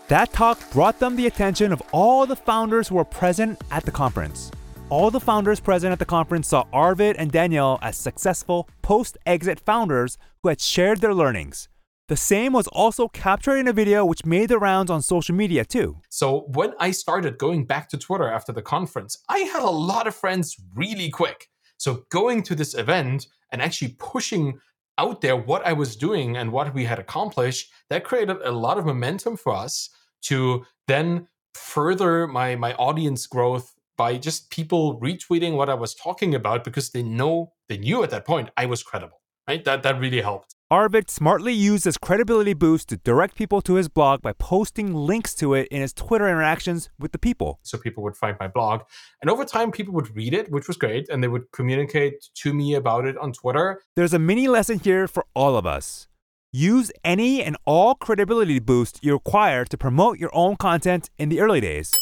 That 0.09 0.31
talk 0.31 0.59
brought 0.71 0.99
them 0.99 1.15
the 1.15 1.27
attention 1.27 1.73
of 1.73 1.81
all 1.91 2.25
the 2.25 2.35
founders 2.35 2.89
who 2.89 2.95
were 2.95 3.05
present 3.05 3.61
at 3.71 3.85
the 3.85 3.91
conference. 3.91 4.51
All 4.89 5.11
the 5.11 5.19
founders 5.19 5.59
present 5.59 5.91
at 5.91 5.99
the 5.99 6.05
conference 6.05 6.47
saw 6.47 6.65
Arvid 6.71 7.17
and 7.17 7.31
Danielle 7.31 7.79
as 7.81 7.97
successful 7.97 8.69
post 8.81 9.17
exit 9.25 9.59
founders 9.59 10.17
who 10.41 10.49
had 10.49 10.61
shared 10.61 11.01
their 11.01 11.13
learnings. 11.13 11.67
The 12.07 12.15
same 12.15 12.53
was 12.53 12.67
also 12.67 13.09
captured 13.09 13.57
in 13.57 13.67
a 13.67 13.73
video 13.73 14.05
which 14.05 14.25
made 14.25 14.47
the 14.47 14.59
rounds 14.59 14.89
on 14.89 15.01
social 15.01 15.35
media 15.35 15.65
too. 15.65 15.97
So 16.07 16.45
when 16.53 16.73
I 16.79 16.91
started 16.91 17.37
going 17.37 17.65
back 17.65 17.89
to 17.89 17.97
Twitter 17.97 18.31
after 18.31 18.53
the 18.53 18.61
conference, 18.61 19.17
I 19.27 19.39
had 19.39 19.61
a 19.61 19.69
lot 19.69 20.07
of 20.07 20.15
friends 20.15 20.55
really 20.73 21.09
quick. 21.09 21.49
So 21.75 22.05
going 22.09 22.43
to 22.43 22.55
this 22.55 22.75
event 22.75 23.27
and 23.51 23.61
actually 23.61 23.97
pushing 23.99 24.57
out 24.97 25.19
there 25.19 25.35
what 25.35 25.65
I 25.65 25.73
was 25.73 25.97
doing 25.97 26.37
and 26.37 26.53
what 26.53 26.73
we 26.73 26.85
had 26.85 26.97
accomplished, 26.97 27.69
that 27.89 28.05
created 28.05 28.37
a 28.41 28.51
lot 28.51 28.77
of 28.77 28.85
momentum 28.85 29.35
for 29.35 29.53
us 29.53 29.89
to 30.23 30.65
then 30.87 31.27
further 31.55 32.25
my 32.25 32.55
my 32.55 32.73
audience 32.75 33.27
growth 33.27 33.73
by 33.97 34.15
just 34.17 34.49
people 34.49 34.97
retweeting 35.01 35.57
what 35.57 35.69
I 35.69 35.73
was 35.73 35.93
talking 35.93 36.33
about 36.33 36.63
because 36.63 36.91
they 36.91 37.03
know 37.03 37.51
they 37.67 37.77
knew 37.77 38.01
at 38.01 38.11
that 38.11 38.25
point 38.25 38.49
I 38.55 38.65
was 38.65 38.81
credible. 38.81 39.19
Right? 39.45 39.65
That 39.65 39.83
that 39.83 39.99
really 39.99 40.21
helped. 40.21 40.56
Arvid 40.69 41.09
smartly 41.09 41.53
used 41.53 41.85
this 41.85 41.97
credibility 41.97 42.53
boost 42.53 42.89
to 42.89 42.97
direct 42.97 43.35
people 43.35 43.61
to 43.61 43.75
his 43.75 43.87
blog 43.87 44.21
by 44.21 44.33
posting 44.33 44.93
links 44.93 45.33
to 45.35 45.53
it 45.53 45.69
in 45.69 45.79
his 45.79 45.93
Twitter 45.93 46.27
interactions 46.27 46.89
with 46.99 47.13
the 47.13 47.17
people. 47.17 47.59
So 47.63 47.77
people 47.77 48.03
would 48.03 48.17
find 48.17 48.35
my 48.37 48.49
blog. 48.49 48.81
And 49.21 49.31
over 49.31 49.45
time, 49.45 49.71
people 49.71 49.93
would 49.93 50.13
read 50.13 50.33
it, 50.33 50.51
which 50.51 50.67
was 50.67 50.75
great, 50.75 51.07
and 51.07 51.23
they 51.23 51.29
would 51.29 51.49
communicate 51.53 52.15
to 52.41 52.53
me 52.53 52.73
about 52.75 53.05
it 53.05 53.17
on 53.17 53.31
Twitter. 53.31 53.81
There's 53.95 54.13
a 54.13 54.19
mini 54.19 54.49
lesson 54.49 54.79
here 54.79 55.07
for 55.07 55.25
all 55.33 55.55
of 55.55 55.65
us. 55.65 56.09
Use 56.51 56.91
any 57.01 57.41
and 57.41 57.55
all 57.63 57.95
credibility 57.95 58.59
boost 58.59 58.99
you 59.01 59.13
require 59.13 59.63
to 59.63 59.77
promote 59.77 60.19
your 60.19 60.31
own 60.33 60.57
content 60.57 61.09
in 61.17 61.29
the 61.29 61.39
early 61.39 61.61
days. 61.61 61.93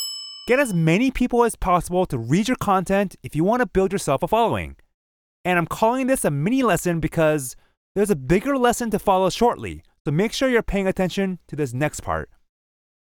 Get 0.48 0.60
as 0.60 0.74
many 0.74 1.12
people 1.12 1.44
as 1.44 1.56
possible 1.56 2.08
to 2.08 2.18
read 2.18 2.48
your 2.48 2.58
content 2.58 3.16
if 3.22 3.36
you 3.36 3.44
want 3.44 3.60
to 3.60 3.68
build 3.68 3.92
yourself 3.92 4.24
a 4.24 4.28
following. 4.28 4.76
And 5.44 5.60
I'm 5.60 5.68
calling 5.68 6.08
this 6.08 6.26
a 6.26 6.32
mini 6.32 6.64
lesson 6.64 7.00
because 7.00 7.56
There's 7.96 8.10
a 8.10 8.16
bigger 8.18 8.58
lesson 8.58 8.90
to 8.92 9.00
follow 9.00 9.30
shortly, 9.30 9.82
so 10.04 10.12
make 10.12 10.34
sure 10.34 10.50
you're 10.50 10.62
paying 10.62 10.86
attention 10.86 11.40
to 11.48 11.56
this 11.56 11.74
next 11.74 12.02
part. 12.02 12.30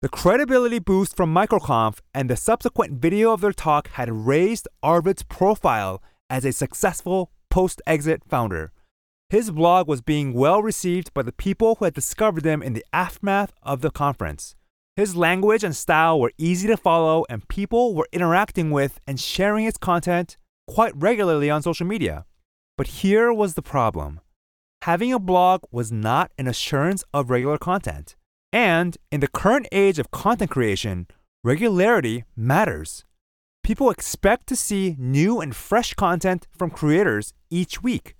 The 0.00 0.08
credibility 0.08 0.78
boost 0.78 1.16
from 1.16 1.34
MicroConf 1.34 1.98
and 2.14 2.30
the 2.30 2.36
subsequent 2.36 3.00
video 3.00 3.32
of 3.32 3.40
their 3.40 3.52
talk 3.52 3.88
had 3.88 4.08
raised 4.12 4.68
Arvid's 4.84 5.24
profile 5.24 6.00
as 6.30 6.44
a 6.44 6.52
successful 6.52 7.32
post 7.50 7.82
exit 7.84 8.22
founder. 8.28 8.70
His 9.28 9.50
blog 9.50 9.88
was 9.88 10.02
being 10.02 10.32
well 10.32 10.62
received 10.62 11.12
by 11.12 11.22
the 11.22 11.32
people 11.32 11.74
who 11.74 11.84
had 11.84 11.94
discovered 11.94 12.44
him 12.44 12.62
in 12.62 12.74
the 12.74 12.84
aftermath 12.92 13.52
of 13.64 13.80
the 13.80 13.90
conference. 13.90 14.54
His 14.94 15.16
language 15.16 15.64
and 15.64 15.74
style 15.74 16.20
were 16.20 16.32
easy 16.38 16.68
to 16.68 16.76
follow, 16.76 17.24
and 17.28 17.48
people 17.48 17.96
were 17.96 18.08
interacting 18.12 18.70
with 18.70 19.00
and 19.04 19.18
sharing 19.18 19.64
his 19.64 19.78
content 19.78 20.36
quite 20.68 20.92
regularly 20.94 21.50
on 21.50 21.62
social 21.62 21.88
media. 21.88 22.24
But 22.78 22.86
here 23.02 23.32
was 23.32 23.54
the 23.54 23.62
problem 23.62 24.20
having 24.82 25.12
a 25.12 25.18
blog 25.18 25.62
was 25.70 25.90
not 25.90 26.30
an 26.38 26.46
assurance 26.46 27.04
of 27.12 27.30
regular 27.30 27.58
content. 27.58 28.16
And 28.52 28.96
in 29.10 29.20
the 29.20 29.28
current 29.28 29.66
age 29.72 29.98
of 29.98 30.10
content 30.10 30.50
creation, 30.50 31.06
regularity 31.42 32.24
matters. 32.36 33.04
People 33.62 33.90
expect 33.90 34.46
to 34.46 34.56
see 34.56 34.94
new 34.98 35.40
and 35.40 35.54
fresh 35.54 35.94
content 35.94 36.46
from 36.56 36.70
creators 36.70 37.32
each 37.50 37.82
week. 37.82 38.14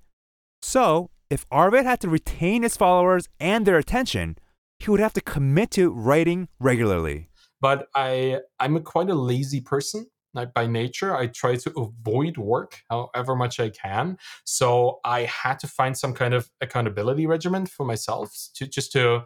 So, 0.61 1.11
if 1.31 1.47
Arvid 1.51 1.85
had 1.85 2.01
to 2.01 2.09
retain 2.09 2.63
his 2.63 2.77
followers 2.77 3.29
and 3.39 3.65
their 3.65 3.79
attention, 3.79 4.37
he 4.79 4.91
would 4.91 5.01
have 5.01 5.13
to 5.15 5.21
commit 5.21 5.71
to 5.73 5.91
writing 5.91 6.49
regularly. 6.59 7.29
But 7.61 7.89
I 7.95 8.41
I'm 8.59 8.77
a 8.77 8.81
quite 8.81 9.09
a 9.09 9.15
lazy 9.15 9.61
person. 9.61 10.07
Like 10.37 10.55
by 10.55 10.67
nature, 10.67 11.17
I 11.17 11.27
try 11.27 11.57
to 11.57 11.73
avoid 11.77 12.37
work 12.37 12.83
however 12.91 13.35
much 13.35 13.59
I 13.59 13.71
can. 13.71 14.19
So 14.45 15.01
I 15.05 15.23
had 15.23 15.59
to 15.61 15.67
find 15.67 15.97
some 15.97 16.13
kind 16.13 16.35
of 16.35 16.51
accountability 16.61 17.27
regimen 17.27 17.67
for 17.67 17.85
myself 17.85 18.33
to 18.55 18.67
just 18.67 18.93
to 18.93 19.25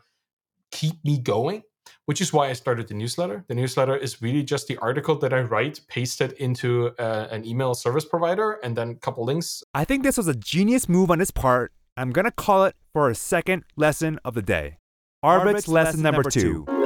keep 0.71 1.05
me 1.05 1.19
going 1.19 1.63
which 2.07 2.21
is 2.21 2.33
why 2.33 2.49
I 2.49 2.55
started 2.55 2.89
the 2.89 2.95
newsletter. 2.95 3.45
The 3.49 3.55
newsletter 3.55 3.97
is 3.97 4.21
really 4.21 4.43
just 4.43 4.67
the 4.67 4.77
article 4.79 5.17
that 5.19 5.33
I 5.33 5.43
write, 5.43 5.81
pasted 5.89 6.33
into 6.33 6.91
uh, 6.99 7.29
an 7.31 7.47
email 7.47 7.75
service 7.75 8.05
provider, 8.05 8.59
and 8.65 8.77
then 8.77 8.91
a 8.91 8.95
couple 8.97 9.25
links. 9.25 9.63
I 9.75 9.85
think 9.85 10.03
this 10.03 10.17
was 10.17 10.27
a 10.27 10.35
genius 10.35 10.89
move 10.89 11.11
on 11.11 11.21
his 11.21 11.31
part. 11.31 11.73
I'm 11.97 12.11
going 12.11 12.25
to 12.25 12.33
call 12.33 12.65
it 12.65 12.75
for 12.93 13.11
a 13.11 13.15
second 13.15 13.65
lesson 13.77 14.19
of 14.25 14.35
the 14.35 14.43
day. 14.43 14.79
Arvid's, 15.23 15.69
lesson, 15.69 15.75
lesson, 15.75 16.03
number, 16.03 16.23
number 16.23 16.31
two. 16.31 16.65
two 16.67 16.81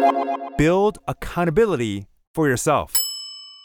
build 0.56 0.98
accountability 1.06 2.06
for 2.34 2.48
yourself. 2.48 2.94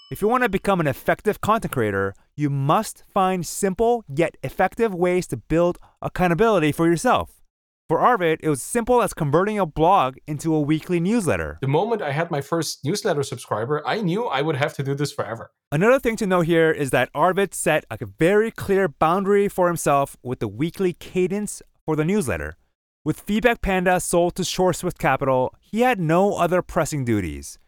If 0.09 0.23
you 0.23 0.27
want 0.27 0.41
to 0.41 0.49
become 0.49 0.79
an 0.79 0.87
effective 0.87 1.39
content 1.39 1.71
creator, 1.71 2.15
you 2.35 2.49
must 2.49 3.03
find 3.13 3.45
simple 3.45 4.03
yet 4.07 4.37
effective 4.41 4.95
ways 4.95 5.27
to 5.27 5.37
build 5.37 5.77
accountability 6.01 6.71
for 6.71 6.87
yourself. 6.87 7.43
For 7.87 7.99
Arvid, 7.99 8.39
it 8.41 8.49
was 8.49 8.63
simple 8.63 9.03
as 9.03 9.13
converting 9.13 9.59
a 9.59 9.67
blog 9.67 10.17
into 10.25 10.55
a 10.55 10.61
weekly 10.61 10.99
newsletter. 10.99 11.59
The 11.61 11.67
moment 11.67 12.01
I 12.01 12.11
had 12.11 12.31
my 12.31 12.41
first 12.41 12.83
newsletter 12.83 13.21
subscriber, 13.21 13.83
I 13.85 14.01
knew 14.01 14.25
I 14.25 14.41
would 14.41 14.55
have 14.55 14.73
to 14.77 14.83
do 14.83 14.95
this 14.95 15.11
forever. 15.11 15.51
Another 15.71 15.99
thing 15.99 16.15
to 16.15 16.25
know 16.25 16.41
here 16.41 16.71
is 16.71 16.89
that 16.89 17.11
Arvid 17.13 17.53
set 17.53 17.85
a 17.91 18.03
very 18.03 18.49
clear 18.49 18.87
boundary 18.87 19.47
for 19.47 19.67
himself 19.67 20.17
with 20.23 20.39
the 20.39 20.47
weekly 20.47 20.93
cadence 20.93 21.61
for 21.85 21.95
the 21.95 22.05
newsletter. 22.05 22.57
With 23.05 23.19
Feedback 23.19 23.61
Panda 23.61 23.99
sold 23.99 24.35
to 24.37 24.41
SureSwift 24.41 24.97
Capital, 24.97 25.53
he 25.61 25.81
had 25.81 25.99
no 25.99 26.33
other 26.33 26.63
pressing 26.63 27.05
duties. 27.05 27.59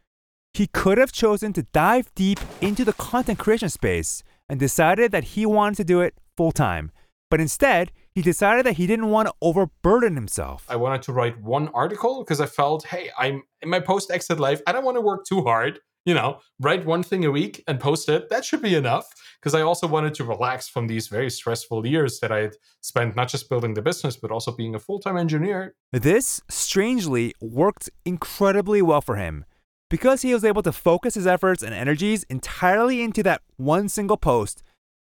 He 0.53 0.67
could 0.67 0.97
have 0.97 1.11
chosen 1.11 1.53
to 1.53 1.63
dive 1.63 2.13
deep 2.13 2.39
into 2.59 2.83
the 2.83 2.93
content 2.93 3.39
creation 3.39 3.69
space 3.69 4.21
and 4.49 4.59
decided 4.59 5.11
that 5.11 5.23
he 5.23 5.45
wanted 5.45 5.77
to 5.77 5.83
do 5.85 6.01
it 6.01 6.15
full 6.35 6.51
time. 6.51 6.91
But 7.29 7.39
instead, 7.39 7.93
he 8.13 8.21
decided 8.21 8.65
that 8.65 8.73
he 8.73 8.85
didn't 8.85 9.09
want 9.09 9.29
to 9.29 9.33
overburden 9.41 10.15
himself. 10.15 10.65
I 10.67 10.75
wanted 10.75 11.01
to 11.03 11.13
write 11.13 11.41
one 11.41 11.69
article 11.69 12.21
because 12.23 12.41
I 12.41 12.45
felt, 12.45 12.85
hey, 12.87 13.09
I'm 13.17 13.43
in 13.61 13.69
my 13.69 13.79
post 13.79 14.11
exit 14.11 14.39
life. 14.41 14.61
I 14.67 14.73
don't 14.73 14.83
want 14.83 14.97
to 14.97 15.01
work 15.01 15.25
too 15.25 15.41
hard. 15.43 15.79
You 16.03 16.15
know, 16.15 16.39
write 16.59 16.83
one 16.83 17.03
thing 17.03 17.23
a 17.23 17.31
week 17.31 17.63
and 17.67 17.79
post 17.79 18.09
it. 18.09 18.27
That 18.29 18.43
should 18.43 18.61
be 18.61 18.75
enough. 18.75 19.05
Because 19.39 19.53
I 19.53 19.61
also 19.61 19.87
wanted 19.87 20.13
to 20.15 20.23
relax 20.25 20.67
from 20.67 20.87
these 20.87 21.07
very 21.07 21.29
stressful 21.29 21.85
years 21.85 22.19
that 22.19 22.31
I 22.31 22.39
had 22.39 22.55
spent 22.81 23.15
not 23.15 23.29
just 23.29 23.49
building 23.49 23.75
the 23.75 23.81
business, 23.81 24.17
but 24.17 24.31
also 24.31 24.51
being 24.51 24.75
a 24.75 24.79
full 24.79 24.99
time 24.99 25.15
engineer. 25.15 25.75
This, 25.93 26.41
strangely, 26.49 27.33
worked 27.39 27.89
incredibly 28.03 28.81
well 28.81 29.01
for 29.01 29.15
him. 29.15 29.45
Because 29.91 30.21
he 30.21 30.33
was 30.33 30.45
able 30.45 30.63
to 30.63 30.71
focus 30.71 31.15
his 31.15 31.27
efforts 31.27 31.61
and 31.61 31.75
energies 31.75 32.23
entirely 32.29 33.01
into 33.01 33.21
that 33.23 33.41
one 33.57 33.89
single 33.89 34.15
post, 34.15 34.63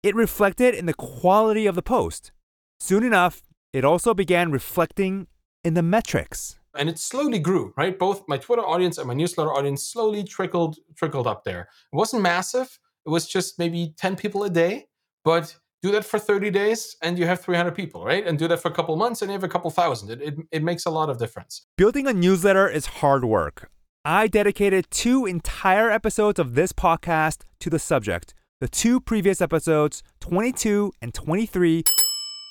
it 0.03 0.13
reflected 0.13 0.75
in 0.75 0.85
the 0.85 0.93
quality 0.93 1.65
of 1.65 1.75
the 1.75 1.81
post. 1.81 2.33
Soon 2.81 3.05
enough, 3.05 3.41
it 3.71 3.85
also 3.85 4.13
began 4.13 4.51
reflecting 4.51 5.27
in 5.63 5.75
the 5.75 5.81
metrics. 5.81 6.59
And 6.77 6.89
it 6.89 6.99
slowly 6.99 7.39
grew, 7.39 7.73
right? 7.77 7.97
Both 7.97 8.27
my 8.27 8.38
Twitter 8.38 8.63
audience 8.63 8.97
and 8.97 9.07
my 9.07 9.13
newsletter 9.13 9.53
audience 9.53 9.81
slowly 9.81 10.25
trickled 10.25 10.75
trickled 10.93 11.25
up 11.25 11.45
there. 11.45 11.69
It 11.93 11.95
wasn't 11.95 12.23
massive. 12.23 12.77
It 13.05 13.09
was 13.09 13.27
just 13.27 13.57
maybe 13.57 13.93
10 13.95 14.17
people 14.17 14.43
a 14.43 14.49
day, 14.49 14.88
but 15.23 15.55
do 15.81 15.91
that 15.93 16.03
for 16.03 16.19
30 16.19 16.49
days 16.49 16.97
and 17.01 17.17
you 17.17 17.25
have 17.27 17.39
300 17.39 17.73
people, 17.73 18.03
right? 18.03 18.27
And 18.27 18.38
do 18.38 18.49
that 18.49 18.59
for 18.59 18.67
a 18.67 18.73
couple 18.73 18.97
months 18.97 19.21
and 19.21 19.31
you 19.31 19.33
have 19.33 19.43
a 19.45 19.47
couple 19.47 19.71
thousand. 19.71 20.11
It, 20.11 20.21
it, 20.21 20.35
it 20.51 20.63
makes 20.63 20.85
a 20.85 20.89
lot 20.89 21.09
of 21.09 21.17
difference. 21.17 21.65
Building 21.77 22.07
a 22.07 22.13
newsletter 22.13 22.67
is 22.67 22.88
hard 22.88 23.23
work. 23.23 23.69
I 24.07 24.27
dedicated 24.27 24.91
two 24.91 25.25
entire 25.25 25.89
episodes 25.89 26.37
of 26.37 26.53
this 26.53 26.71
podcast 26.71 27.39
to 27.59 27.71
the 27.71 27.79
subject. 27.79 28.35
The 28.61 28.67
two 28.67 29.01
previous 29.01 29.41
episodes, 29.41 30.03
22 30.19 30.93
and 31.01 31.11
23, 31.11 31.83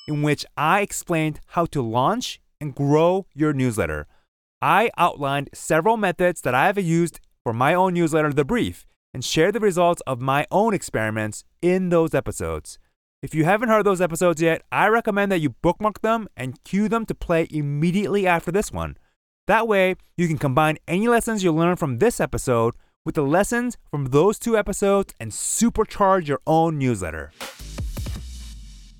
in 0.08 0.22
which 0.22 0.44
I 0.56 0.80
explained 0.80 1.38
how 1.46 1.66
to 1.66 1.80
launch 1.80 2.40
and 2.60 2.74
grow 2.74 3.26
your 3.34 3.52
newsletter. 3.52 4.08
I 4.60 4.90
outlined 4.98 5.50
several 5.54 5.96
methods 5.96 6.40
that 6.40 6.56
I 6.56 6.66
have 6.66 6.76
used 6.76 7.20
for 7.44 7.52
my 7.52 7.72
own 7.72 7.94
newsletter, 7.94 8.32
The 8.32 8.44
Brief, 8.44 8.84
and 9.12 9.24
shared 9.24 9.54
the 9.54 9.60
results 9.60 10.02
of 10.08 10.20
my 10.20 10.48
own 10.50 10.74
experiments 10.74 11.44
in 11.62 11.90
those 11.90 12.14
episodes. 12.14 12.80
If 13.22 13.32
you 13.32 13.44
haven't 13.44 13.68
heard 13.68 13.86
those 13.86 14.00
episodes 14.00 14.42
yet, 14.42 14.62
I 14.72 14.88
recommend 14.88 15.30
that 15.30 15.40
you 15.40 15.50
bookmark 15.50 16.00
them 16.00 16.26
and 16.36 16.58
cue 16.64 16.88
them 16.88 17.06
to 17.06 17.14
play 17.14 17.46
immediately 17.48 18.26
after 18.26 18.50
this 18.50 18.72
one. 18.72 18.96
That 19.46 19.68
way, 19.68 19.96
you 20.16 20.26
can 20.26 20.38
combine 20.38 20.78
any 20.88 21.06
lessons 21.06 21.44
you 21.44 21.52
learn 21.52 21.76
from 21.76 21.98
this 21.98 22.18
episode 22.18 22.74
with 23.04 23.14
the 23.14 23.22
lessons 23.22 23.76
from 23.90 24.06
those 24.06 24.38
two 24.38 24.56
episodes 24.56 25.12
and 25.20 25.32
supercharge 25.32 26.26
your 26.26 26.40
own 26.46 26.78
newsletter. 26.78 27.30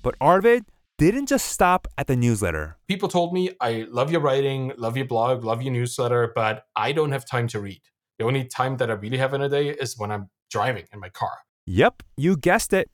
But 0.03 0.13
Arvid, 0.21 0.65
didn't 0.99 1.25
just 1.25 1.47
stop 1.47 1.87
at 1.97 2.05
the 2.05 2.15
newsletter. 2.15 2.77
People 2.87 3.09
told 3.09 3.33
me, 3.33 3.49
I 3.59 3.87
love 3.89 4.11
your 4.11 4.21
writing, 4.21 4.71
love 4.77 4.95
your 4.95 5.07
blog, 5.07 5.43
love 5.43 5.63
your 5.63 5.73
newsletter, 5.73 6.31
but 6.35 6.65
I 6.75 6.91
don't 6.91 7.11
have 7.11 7.25
time 7.25 7.47
to 7.47 7.59
read. 7.59 7.81
The 8.19 8.25
only 8.25 8.45
time 8.45 8.77
that 8.77 8.91
I 8.91 8.93
really 8.93 9.17
have 9.17 9.33
in 9.33 9.41
a 9.41 9.49
day 9.49 9.69
is 9.69 9.97
when 9.97 10.11
I'm 10.11 10.29
driving 10.51 10.85
in 10.93 10.99
my 10.99 11.09
car. 11.09 11.33
Yep, 11.65 12.03
you 12.17 12.37
guessed 12.37 12.71
it 12.71 12.91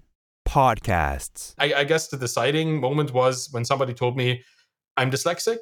podcasts. 0.47 1.53
I, 1.59 1.73
I 1.73 1.83
guess 1.83 2.07
the 2.07 2.17
deciding 2.17 2.79
moment 2.79 3.13
was 3.13 3.49
when 3.51 3.65
somebody 3.65 3.93
told 3.93 4.15
me, 4.15 4.41
I'm 4.95 5.11
dyslexic. 5.11 5.57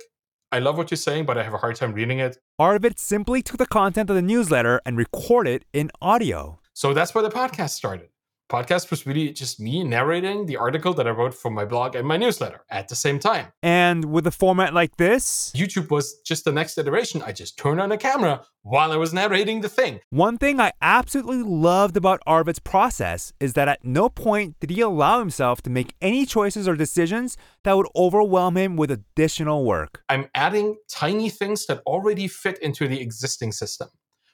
I 0.52 0.58
love 0.58 0.78
what 0.78 0.90
you're 0.90 0.98
saying, 0.98 1.26
but 1.26 1.38
I 1.38 1.44
have 1.44 1.54
a 1.54 1.58
hard 1.58 1.76
time 1.76 1.94
reading 1.94 2.18
it. 2.18 2.38
Arvid 2.58 2.98
simply 2.98 3.44
took 3.44 3.58
the 3.58 3.68
content 3.68 4.10
of 4.10 4.16
the 4.16 4.22
newsletter 4.22 4.82
and 4.84 4.98
recorded 4.98 5.62
it 5.62 5.66
in 5.74 5.92
audio. 6.02 6.60
So 6.74 6.94
that's 6.94 7.14
where 7.14 7.22
the 7.22 7.30
podcast 7.30 7.70
started 7.72 8.10
podcast 8.50 8.90
was 8.90 9.06
really 9.06 9.32
just 9.32 9.60
me 9.60 9.84
narrating 9.84 10.46
the 10.46 10.58
article 10.58 10.94
that 10.94 11.08
I 11.08 11.12
wrote 11.12 11.34
for 11.34 11.52
my 11.52 11.66
blog 11.66 11.96
and 11.96 12.08
my 12.08 12.18
newsletter 12.18 12.62
at 12.70 12.88
the 12.88 12.96
same 12.96 13.20
time. 13.20 13.48
And 13.62 14.06
with 14.06 14.26
a 14.26 14.32
format 14.32 14.74
like 14.74 14.98
this, 14.98 15.52
YouTube 15.56 15.92
was 15.92 16.20
just 16.26 16.46
the 16.46 16.52
next 16.52 16.78
iteration. 16.78 17.22
I 17.22 17.32
just 17.32 17.58
turned 17.58 17.80
on 17.80 17.92
a 17.92 17.98
camera 17.98 18.42
while 18.64 18.92
I 18.92 18.98
was 18.98 19.14
narrating 19.14 19.62
the 19.62 19.70
thing. 19.70 20.00
One 20.10 20.38
thing 20.38 20.60
I 20.60 20.72
absolutely 20.82 21.44
loved 21.44 21.96
about 21.96 22.22
Arvid's 22.26 22.60
process 22.60 23.32
is 23.40 23.54
that 23.54 23.68
at 23.68 23.86
no 23.86 24.10
point 24.10 24.60
did 24.60 24.72
he 24.72 24.82
allow 24.82 25.20
himself 25.20 25.62
to 25.64 25.70
make 25.70 25.94
any 26.02 26.26
choices 26.26 26.68
or 26.68 26.76
decisions 26.76 27.38
that 27.64 27.78
would 27.78 27.88
overwhelm 27.96 28.58
him 28.58 28.76
with 28.76 28.92
additional 28.92 29.64
work. 29.64 30.02
I'm 30.10 30.28
adding 30.34 30.78
tiny 30.90 31.30
things 31.30 31.66
that 31.68 31.82
already 31.86 32.28
fit 32.28 32.58
into 32.60 32.88
the 32.88 33.00
existing 33.00 33.52
system 33.52 33.90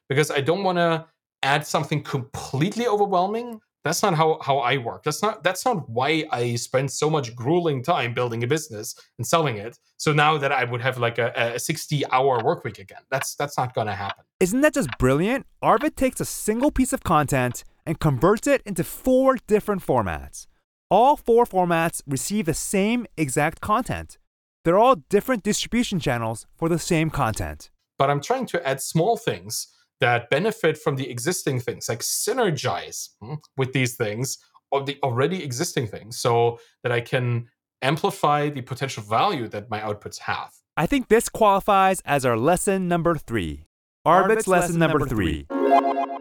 because 0.07 0.31
I 0.31 0.41
don't 0.41 0.63
want 0.63 0.77
to 0.77 1.05
add 1.43 1.67
something 1.67 2.01
completely 2.01 2.87
overwhelming 2.87 3.59
that's 3.85 4.01
not 4.01 4.15
how, 4.15 4.39
how 4.41 4.57
I 4.57 4.77
work. 4.77 5.03
That's 5.03 5.21
not 5.21 5.43
that's 5.43 5.63
not 5.63 5.87
why 5.87 6.25
I 6.31 6.55
spend 6.55 6.91
so 6.91 7.07
much 7.07 7.35
grueling 7.35 7.83
time 7.83 8.15
building 8.15 8.43
a 8.43 8.47
business 8.47 8.95
and 9.19 9.25
selling 9.25 9.57
it. 9.57 9.77
So 9.97 10.11
now 10.11 10.39
that 10.39 10.51
I 10.51 10.63
would 10.63 10.81
have 10.81 10.97
like 10.97 11.19
a, 11.19 11.31
a 11.35 11.59
60 11.59 12.03
hour 12.07 12.43
work 12.43 12.63
week 12.63 12.79
again. 12.79 13.03
That's 13.11 13.35
that's 13.35 13.59
not 13.59 13.75
gonna 13.75 13.93
happen. 13.93 14.25
Isn't 14.39 14.61
that 14.61 14.73
just 14.73 14.89
brilliant? 14.97 15.45
Arvid 15.61 15.95
takes 15.95 16.19
a 16.19 16.25
single 16.25 16.71
piece 16.71 16.93
of 16.93 17.03
content 17.03 17.63
and 17.85 17.99
converts 17.99 18.47
it 18.47 18.63
into 18.65 18.83
four 18.83 19.37
different 19.45 19.85
formats. 19.85 20.47
All 20.89 21.15
four 21.15 21.45
formats 21.45 22.01
receive 22.07 22.47
the 22.47 22.55
same 22.55 23.05
exact 23.15 23.61
content. 23.61 24.17
They're 24.63 24.79
all 24.79 24.95
different 25.09 25.43
distribution 25.43 25.99
channels 25.99 26.47
for 26.57 26.69
the 26.69 26.79
same 26.79 27.11
content. 27.11 27.69
But 27.99 28.09
I'm 28.09 28.19
trying 28.19 28.47
to 28.47 28.67
add 28.67 28.81
small 28.81 29.15
things 29.15 29.67
that 30.01 30.29
benefit 30.29 30.77
from 30.77 30.95
the 30.95 31.09
existing 31.09 31.59
things, 31.59 31.87
like 31.89 31.99
synergize 31.99 33.09
hmm, 33.21 33.35
with 33.57 33.73
these 33.73 33.95
things 33.95 34.37
or 34.71 34.83
the 34.83 34.97
already 35.03 35.43
existing 35.43 35.87
things, 35.87 36.17
so 36.17 36.59
that 36.83 36.91
I 36.91 37.01
can 37.01 37.47
amplify 37.81 38.49
the 38.49 38.61
potential 38.61 39.03
value 39.03 39.47
that 39.49 39.69
my 39.69 39.79
outputs 39.79 40.19
have. 40.19 40.51
I 40.77 40.85
think 40.85 41.07
this 41.07 41.29
qualifies 41.29 42.01
as 42.05 42.25
our 42.25 42.37
lesson 42.37 42.87
number 42.87 43.15
three. 43.15 43.65
Arvid's 44.03 44.47
lesson, 44.47 44.79
lesson 44.79 44.79
number 44.79 45.07
three. 45.07 45.45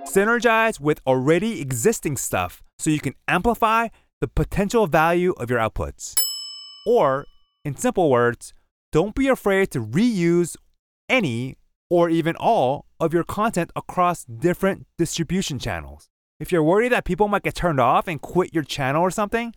Synergize 0.05 0.79
with 0.79 1.01
already 1.07 1.61
existing 1.61 2.17
stuff 2.17 2.63
so 2.79 2.91
you 2.91 3.01
can 3.01 3.15
amplify 3.27 3.89
the 4.21 4.29
potential 4.29 4.87
value 4.87 5.33
of 5.39 5.51
your 5.51 5.59
outputs. 5.59 6.15
Or, 6.87 7.25
in 7.65 7.77
simple 7.77 8.11
words, 8.11 8.55
don't 8.93 9.15
be 9.15 9.29
afraid 9.29 9.71
to 9.73 9.85
reuse 9.85 10.57
any 11.09 11.57
or 11.91 12.09
even 12.09 12.37
all 12.37 12.87
of 13.01 13.13
your 13.13 13.25
content 13.25 13.71
across 13.77 14.25
different 14.25 14.87
distribution 14.99 15.59
channels. 15.59 16.09
If 16.41 16.51
you're 16.51 16.63
worried 16.63 16.93
that 16.93 17.05
people 17.05 17.29
might 17.29 17.43
get 17.43 17.55
turned 17.55 17.81
off 17.81 18.09
and 18.09 18.21
quit 18.21 18.55
your 18.55 18.65
channel 18.65 19.03
or 19.03 19.11
something, 19.11 19.55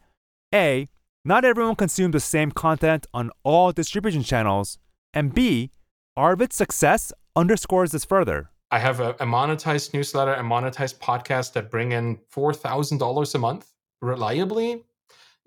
A, 0.53 0.87
not 1.25 1.43
everyone 1.43 1.75
consumes 1.75 2.13
the 2.13 2.19
same 2.19 2.51
content 2.51 3.07
on 3.13 3.31
all 3.43 3.71
distribution 3.71 4.23
channels, 4.23 4.77
and 5.13 5.33
B, 5.33 5.71
Arvid's 6.15 6.55
success 6.55 7.11
underscores 7.35 7.91
this 7.91 8.05
further. 8.05 8.49
I 8.71 8.79
have 8.79 8.99
a, 8.99 9.11
a 9.11 9.25
monetized 9.25 9.93
newsletter 9.93 10.33
and 10.33 10.49
monetized 10.49 10.99
podcast 10.99 11.53
that 11.53 11.71
bring 11.71 11.93
in 11.93 12.17
$4,000 12.33 13.35
a 13.35 13.37
month 13.39 13.71
reliably. 14.01 14.83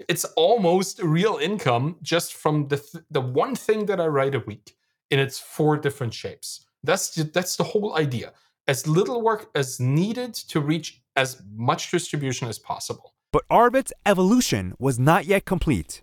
It's 0.09 0.25
almost 0.37 1.03
real 1.03 1.37
income 1.37 1.97
just 2.03 2.35
from 2.35 2.69
the, 2.69 2.79
th- 2.79 3.05
the 3.11 3.21
one 3.21 3.55
thing 3.55 3.87
that 3.87 4.01
I 4.01 4.07
write 4.07 4.35
a 4.35 4.41
week 4.41 4.75
in 5.11 5.19
its 5.19 5.39
four 5.39 5.77
different 5.77 6.15
shapes. 6.15 6.65
That's 6.83 7.11
the, 7.11 7.25
that's 7.25 7.57
the 7.57 7.65
whole 7.65 7.97
idea. 7.97 8.33
As 8.67 8.87
little 8.87 9.23
work 9.23 9.51
as 9.55 9.81
needed 9.81 10.35
to 10.35 10.61
reach 10.61 11.03
as 11.17 11.43
much 11.55 11.91
distribution 11.91 12.49
as 12.49 12.59
possible. 12.59 13.15
But 13.33 13.45
Arvid's 13.51 13.93
evolution 14.07 14.75
was 14.79 14.99
not 14.99 15.25
yet 15.25 15.45
complete. 15.45 16.03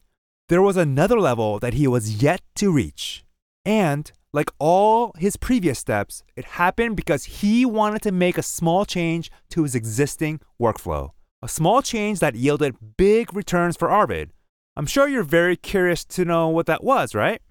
There 0.49 0.61
was 0.61 0.77
another 0.77 1.19
level 1.19 1.59
that 1.59 1.73
he 1.73 1.87
was 1.87 2.21
yet 2.23 2.41
to 2.55 2.71
reach. 2.71 3.25
And 3.65 4.11
like 4.31 4.49
all 4.59 5.13
his 5.17 5.35
previous 5.35 5.79
steps, 5.79 6.23
it 6.35 6.45
happened 6.45 6.95
because 6.95 7.25
he 7.25 7.65
wanted 7.65 8.01
to 8.03 8.11
make 8.11 8.37
a 8.37 8.43
small 8.43 8.85
change 8.85 9.31
to 9.49 9.63
his 9.63 9.75
existing 9.75 10.39
workflow. 10.61 11.11
A 11.41 11.47
small 11.47 11.81
change 11.81 12.19
that 12.19 12.35
yielded 12.35 12.97
big 12.97 13.33
returns 13.33 13.75
for 13.75 13.89
Arvid. 13.89 14.31
I'm 14.75 14.85
sure 14.85 15.07
you're 15.07 15.23
very 15.23 15.55
curious 15.55 16.05
to 16.05 16.23
know 16.23 16.49
what 16.49 16.65
that 16.67 16.83
was, 16.83 17.15
right? 17.15 17.41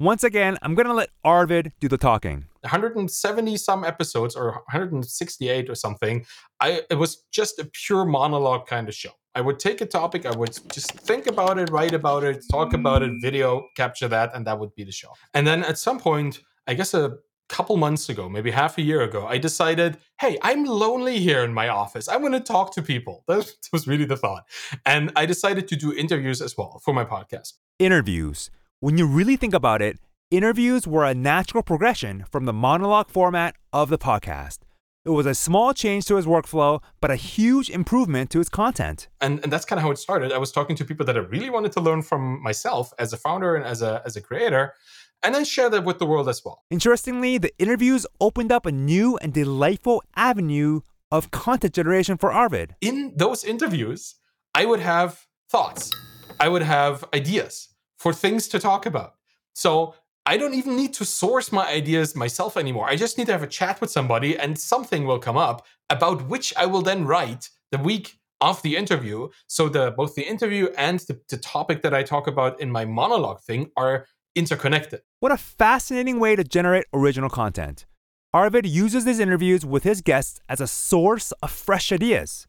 Once 0.00 0.24
again, 0.24 0.58
I'm 0.62 0.74
going 0.74 0.86
to 0.86 0.94
let 0.94 1.10
Arvid 1.22 1.72
do 1.78 1.88
the 1.88 1.98
talking. 1.98 2.46
170 2.62 3.56
some 3.56 3.84
episodes 3.84 4.36
or 4.36 4.52
168 4.52 5.70
or 5.70 5.74
something, 5.74 6.24
I 6.60 6.82
it 6.90 6.96
was 6.96 7.24
just 7.30 7.58
a 7.58 7.70
pure 7.72 8.04
monologue 8.04 8.66
kind 8.66 8.88
of 8.88 8.94
show. 8.94 9.10
I 9.34 9.40
would 9.40 9.60
take 9.60 9.80
a 9.80 9.86
topic, 9.86 10.26
I 10.26 10.36
would 10.36 10.58
just 10.72 10.92
think 10.92 11.26
about 11.26 11.58
it, 11.58 11.70
write 11.70 11.94
about 11.94 12.24
it, 12.24 12.44
talk 12.50 12.74
about 12.74 13.02
it, 13.02 13.12
video 13.22 13.66
capture 13.76 14.08
that, 14.08 14.34
and 14.34 14.46
that 14.46 14.58
would 14.58 14.74
be 14.74 14.84
the 14.84 14.92
show. 14.92 15.12
And 15.34 15.46
then 15.46 15.62
at 15.62 15.78
some 15.78 16.00
point, 16.00 16.40
I 16.66 16.74
guess 16.74 16.94
a 16.94 17.18
couple 17.48 17.76
months 17.76 18.08
ago, 18.08 18.28
maybe 18.28 18.50
half 18.50 18.78
a 18.78 18.82
year 18.82 19.02
ago, 19.02 19.26
I 19.26 19.38
decided, 19.38 19.98
hey, 20.20 20.38
I'm 20.42 20.64
lonely 20.64 21.18
here 21.18 21.44
in 21.44 21.52
my 21.52 21.68
office. 21.68 22.08
I 22.08 22.16
want 22.16 22.34
to 22.34 22.40
talk 22.40 22.72
to 22.74 22.82
people. 22.82 23.24
That 23.28 23.52
was 23.72 23.86
really 23.86 24.04
the 24.04 24.16
thought. 24.16 24.44
And 24.84 25.12
I 25.14 25.26
decided 25.26 25.68
to 25.68 25.76
do 25.76 25.92
interviews 25.92 26.40
as 26.40 26.56
well 26.56 26.80
for 26.84 26.92
my 26.92 27.04
podcast. 27.04 27.54
Interviews. 27.78 28.50
When 28.80 28.98
you 28.98 29.06
really 29.06 29.36
think 29.36 29.54
about 29.54 29.82
it, 29.82 29.98
interviews 30.30 30.86
were 30.86 31.04
a 31.04 31.14
natural 31.14 31.62
progression 31.62 32.24
from 32.30 32.44
the 32.44 32.52
monologue 32.52 33.10
format 33.10 33.56
of 33.72 33.90
the 33.90 33.98
podcast. 33.98 34.58
It 35.04 35.10
was 35.10 35.26
a 35.26 35.34
small 35.34 35.72
change 35.72 36.04
to 36.06 36.16
his 36.16 36.26
workflow, 36.26 36.82
but 37.00 37.10
a 37.10 37.16
huge 37.16 37.68
improvement 37.70 38.30
to 38.30 38.38
his 38.38 38.48
content. 38.48 39.08
And, 39.20 39.40
and 39.42 39.52
that's 39.52 39.64
kind 39.64 39.78
of 39.78 39.82
how 39.82 39.90
it 39.90 39.98
started. 39.98 40.30
I 40.30 40.38
was 40.38 40.52
talking 40.52 40.76
to 40.76 40.84
people 40.84 41.04
that 41.06 41.16
I 41.16 41.20
really 41.20 41.50
wanted 41.50 41.72
to 41.72 41.80
learn 41.80 42.02
from 42.02 42.42
myself 42.42 42.92
as 42.98 43.12
a 43.12 43.16
founder 43.16 43.56
and 43.56 43.64
as 43.64 43.82
a, 43.82 44.02
as 44.04 44.14
a 44.16 44.20
creator, 44.20 44.74
and 45.22 45.34
then 45.34 45.44
share 45.44 45.68
that 45.70 45.84
with 45.84 45.98
the 45.98 46.06
world 46.06 46.28
as 46.28 46.44
well. 46.44 46.62
Interestingly, 46.70 47.38
the 47.38 47.52
interviews 47.58 48.06
opened 48.20 48.52
up 48.52 48.66
a 48.66 48.72
new 48.72 49.16
and 49.16 49.32
delightful 49.32 50.02
avenue 50.14 50.80
of 51.10 51.30
content 51.30 51.74
generation 51.74 52.16
for 52.16 52.30
Arvid. 52.30 52.76
In 52.80 53.14
those 53.16 53.42
interviews, 53.42 54.14
I 54.54 54.64
would 54.64 54.80
have 54.80 55.26
thoughts, 55.50 55.90
I 56.38 56.48
would 56.48 56.62
have 56.62 57.04
ideas 57.12 57.68
for 57.98 58.12
things 58.12 58.48
to 58.48 58.60
talk 58.60 58.86
about. 58.86 59.14
So 59.54 59.94
I 60.30 60.36
don't 60.36 60.54
even 60.54 60.76
need 60.76 60.94
to 60.94 61.04
source 61.04 61.50
my 61.50 61.66
ideas 61.66 62.14
myself 62.14 62.56
anymore. 62.56 62.88
I 62.88 62.94
just 62.94 63.18
need 63.18 63.26
to 63.26 63.32
have 63.32 63.42
a 63.42 63.48
chat 63.48 63.80
with 63.80 63.90
somebody 63.90 64.38
and 64.38 64.56
something 64.56 65.04
will 65.04 65.18
come 65.18 65.36
up 65.36 65.66
about 65.90 66.28
which 66.28 66.54
I 66.56 66.66
will 66.66 66.82
then 66.82 67.04
write 67.04 67.50
the 67.72 67.78
week 67.78 68.20
of 68.40 68.62
the 68.62 68.76
interview. 68.76 69.30
So 69.48 69.68
the 69.68 69.90
both 69.90 70.14
the 70.14 70.22
interview 70.22 70.68
and 70.78 71.00
the, 71.00 71.20
the 71.28 71.36
topic 71.36 71.82
that 71.82 71.92
I 71.92 72.04
talk 72.04 72.28
about 72.28 72.60
in 72.60 72.70
my 72.70 72.84
monologue 72.84 73.40
thing 73.40 73.72
are 73.76 74.06
interconnected. 74.36 75.00
What 75.18 75.32
a 75.32 75.36
fascinating 75.36 76.20
way 76.20 76.36
to 76.36 76.44
generate 76.44 76.84
original 76.94 77.28
content. 77.28 77.86
Arvid 78.32 78.66
uses 78.66 79.04
these 79.04 79.18
interviews 79.18 79.66
with 79.66 79.82
his 79.82 80.00
guests 80.00 80.40
as 80.48 80.60
a 80.60 80.68
source 80.68 81.32
of 81.42 81.50
fresh 81.50 81.90
ideas. 81.90 82.46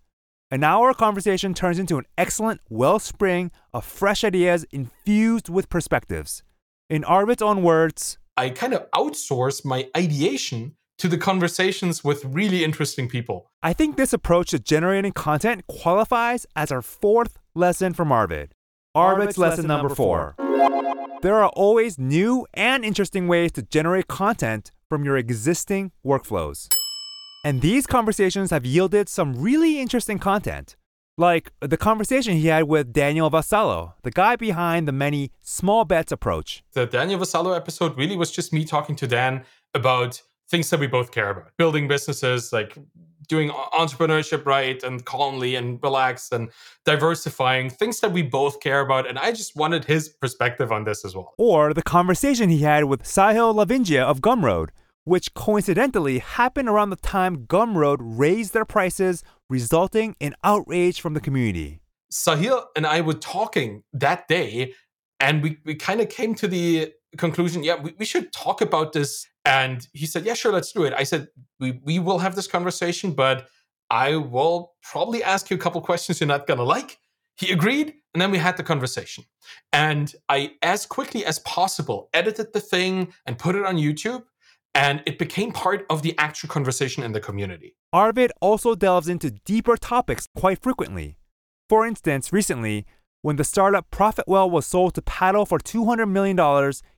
An 0.52 0.63
hour 0.63 0.94
conversation 0.94 1.56
turns 1.56 1.80
into 1.80 1.98
an 1.98 2.06
excellent 2.15 2.62
wellspring 2.70 3.50
of 3.74 3.84
fresh 3.84 4.24
ideas 4.24 4.67
infused 4.72 5.50
with 5.50 5.67
perspectives. 5.67 6.44
In 6.91 7.06
Arvid's 7.06 7.41
own 7.41 7.63
words, 7.63 8.17
I 8.36 8.49
kind 8.49 8.73
of 8.73 8.91
outsource 8.91 9.63
my 9.63 9.88
ideation 9.95 10.75
to 10.97 11.08
the 11.08 11.17
conversations 11.17 12.04
with 12.04 12.25
really 12.25 12.65
interesting 12.65 13.08
people. 13.08 13.49
I 13.63 13.71
think 13.71 13.95
this 13.95 14.12
approach 14.12 14.49
to 14.49 14.60
generating 14.60 15.13
content 15.13 15.65
qualifies 15.67 16.45
as 16.54 16.69
our 16.69 16.82
fourth 16.82 17.39
lesson 17.56 17.93
from 17.93 18.12
Arvid. 18.12 18.54
Arvid's, 18.93 19.38
Arvid's 19.38 19.38
lesson, 19.38 19.58
lesson 19.60 19.67
number 19.69 19.95
four. 19.95 20.36
There 21.21 21.36
are 21.41 21.47
always 21.51 21.97
new 21.97 22.45
and 22.54 22.84
interesting 22.84 23.25
ways 23.30 23.54
to 23.54 23.62
generate 23.62 24.10
content 24.10 24.73
from 24.89 25.06
your 25.06 25.15
existing 25.15 25.93
workflows. 26.06 26.67
And 27.45 27.62
these 27.62 27.88
conversations 27.88 28.51
have 28.51 28.65
yielded 28.65 29.08
some 29.08 29.41
really 29.41 29.80
interesting 29.80 30.19
content. 30.19 30.75
Like 31.22 31.54
the 31.60 31.78
conversation 31.78 32.36
he 32.36 32.48
had 32.48 32.64
with 32.64 32.94
Daniel 32.94 33.30
Vassallo, 33.30 33.94
the 34.02 34.10
guy 34.10 34.36
behind 34.36 34.88
the 34.88 34.92
many 34.92 35.30
small 35.44 35.86
bets 35.86 36.12
approach. 36.12 36.64
The 36.74 36.88
Daniel 36.88 37.20
Vassallo 37.20 37.56
episode 37.56 37.96
really 37.96 38.18
was 38.18 38.32
just 38.32 38.52
me 38.52 38.66
talking 38.66 38.96
to 38.96 39.06
Dan 39.06 39.44
about 39.76 40.20
things 40.50 40.72
that 40.72 40.80
we 40.80 40.88
both 40.88 41.12
care 41.12 41.30
about 41.30 41.52
building 41.60 41.88
businesses, 41.88 42.52
like 42.52 42.76
doing 43.28 43.52
entrepreneurship 43.52 44.48
right 44.48 44.82
and 44.82 45.06
calmly 45.06 45.54
and 45.54 45.78
relaxed 45.84 46.34
and 46.34 46.50
diversifying 46.86 47.70
things 47.70 48.00
that 48.00 48.12
we 48.12 48.24
both 48.24 48.60
care 48.60 48.80
about. 48.80 49.08
And 49.08 49.20
I 49.20 49.32
just 49.32 49.56
wanted 49.56 49.86
his 49.86 50.10
perspective 50.10 50.72
on 50.72 50.86
this 50.86 51.06
as 51.06 51.16
well. 51.16 51.36
Or 51.38 51.72
the 51.72 51.84
conversation 51.84 52.50
he 52.50 52.64
had 52.64 52.86
with 52.86 53.04
Sahil 53.04 53.54
Lavingia 53.54 54.02
of 54.02 54.22
Gumroad, 54.22 54.70
which 55.04 55.34
coincidentally 55.34 56.20
happened 56.20 56.70
around 56.70 56.90
the 56.90 56.96
time 56.96 57.46
Gumroad 57.46 57.98
raised 58.00 58.54
their 58.54 58.66
prices, 58.66 59.24
resulting 59.50 60.16
in 60.20 60.36
outrage 60.44 61.02
from 61.02 61.14
the 61.14 61.20
community. 61.20 61.82
Sahil 62.12 62.66
and 62.76 62.86
I 62.86 63.02
were 63.02 63.14
talking 63.14 63.84
that 63.94 64.28
day, 64.28 64.74
and 65.20 65.42
we, 65.42 65.58
we 65.66 65.76
kind 65.76 66.02
of 66.02 66.10
came 66.10 66.36
to 66.36 66.48
the 66.48 66.94
conclusion 67.18 67.64
yeah, 67.64 67.82
we, 67.82 67.94
we 67.98 68.06
should 68.06 68.32
talk 68.32 68.62
about 68.62 68.94
this. 68.94 69.28
And 69.44 69.88
he 69.94 70.06
said, 70.06 70.26
yeah, 70.26 70.34
sure, 70.34 70.52
let's 70.52 70.72
do 70.72 70.84
it. 70.84 70.94
I 70.96 71.04
said, 71.04 71.28
we, 71.60 71.80
we 71.84 72.00
will 72.00 72.20
have 72.20 72.36
this 72.36 72.48
conversation, 72.48 73.12
but 73.12 73.48
I 73.90 74.16
will 74.16 74.74
probably 74.84 75.24
ask 75.24 75.50
you 75.50 75.58
a 75.58 75.60
couple 75.60 75.82
questions 75.82 76.20
you're 76.20 76.28
not 76.28 76.48
going 76.48 76.60
to 76.60 76.64
like. 76.64 76.98
He 77.38 77.52
agreed, 77.52 77.94
and 78.14 78.22
then 78.22 78.30
we 78.30 78.38
had 78.38 78.56
the 78.56 78.64
conversation. 78.64 79.24
And 79.74 80.14
I, 80.30 80.52
as 80.62 80.86
quickly 80.86 81.26
as 81.26 81.40
possible, 81.40 82.10
edited 82.14 82.54
the 82.54 82.60
thing 82.60 83.14
and 83.26 83.38
put 83.38 83.56
it 83.56 83.66
on 83.66 83.78
YouTube 83.78 84.24
and 84.74 85.04
it 85.06 85.18
became 85.20 85.52
part 85.52 85.86
of 85.90 86.02
the 86.02 86.18
actual 86.18 86.50
conversation 86.50 87.04
in 87.04 87.12
the 87.12 87.20
community. 87.20 87.76
Arvid 87.92 88.32
also 88.42 88.76
delves 88.76 89.08
into 89.08 89.32
deeper 89.32 89.76
topics 89.76 90.28
quite 90.36 90.62
frequently. 90.62 91.18
For 91.68 91.86
instance, 91.86 92.32
recently, 92.32 92.86
when 93.22 93.36
the 93.36 93.44
startup 93.44 93.92
Profitwell 93.92 94.50
was 94.50 94.66
sold 94.66 94.96
to 94.96 95.02
Paddle 95.02 95.46
for 95.46 95.60
$200 95.60 96.10
million, 96.10 96.38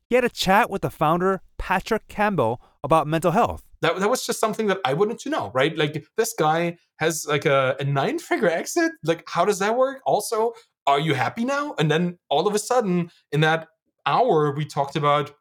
he 0.07 0.15
had 0.15 0.23
a 0.23 0.29
chat 0.29 0.69
with 0.69 0.81
the 0.81 0.89
founder, 0.89 1.41
Patrick 1.57 2.07
Campbell, 2.07 2.61
about 2.83 3.07
mental 3.07 3.31
health. 3.31 3.63
That, 3.81 3.99
that 3.99 4.09
was 4.09 4.25
just 4.25 4.39
something 4.39 4.67
that 4.67 4.79
I 4.85 4.93
wanted 4.93 5.19
to 5.19 5.29
know, 5.29 5.51
right? 5.53 5.77
Like, 5.77 6.05
this 6.15 6.33
guy 6.37 6.77
has 6.99 7.25
like 7.27 7.45
a, 7.45 7.75
a 7.79 7.83
nine 7.83 8.19
figure 8.19 8.49
exit. 8.49 8.93
Like, 9.03 9.23
how 9.27 9.43
does 9.43 9.59
that 9.59 9.75
work? 9.75 10.01
Also, 10.05 10.53
are 10.87 10.99
you 10.99 11.13
happy 11.13 11.43
now? 11.43 11.75
And 11.77 11.91
then 11.91 12.17
all 12.29 12.47
of 12.47 12.55
a 12.55 12.59
sudden, 12.59 13.11
in 13.31 13.41
that 13.41 13.67
hour, 14.05 14.53
we 14.55 14.65
talked 14.65 14.95
about 14.95 15.33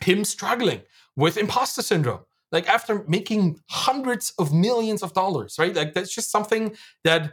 him 0.00 0.24
struggling 0.24 0.82
with 1.16 1.36
imposter 1.36 1.82
syndrome 1.82 2.20
like 2.52 2.68
after 2.68 3.04
making 3.08 3.60
hundreds 3.70 4.32
of 4.38 4.52
millions 4.52 5.02
of 5.02 5.12
dollars 5.12 5.56
right? 5.58 5.74
Like 5.74 5.94
that's 5.94 6.14
just 6.14 6.30
something 6.30 6.76
that 7.04 7.32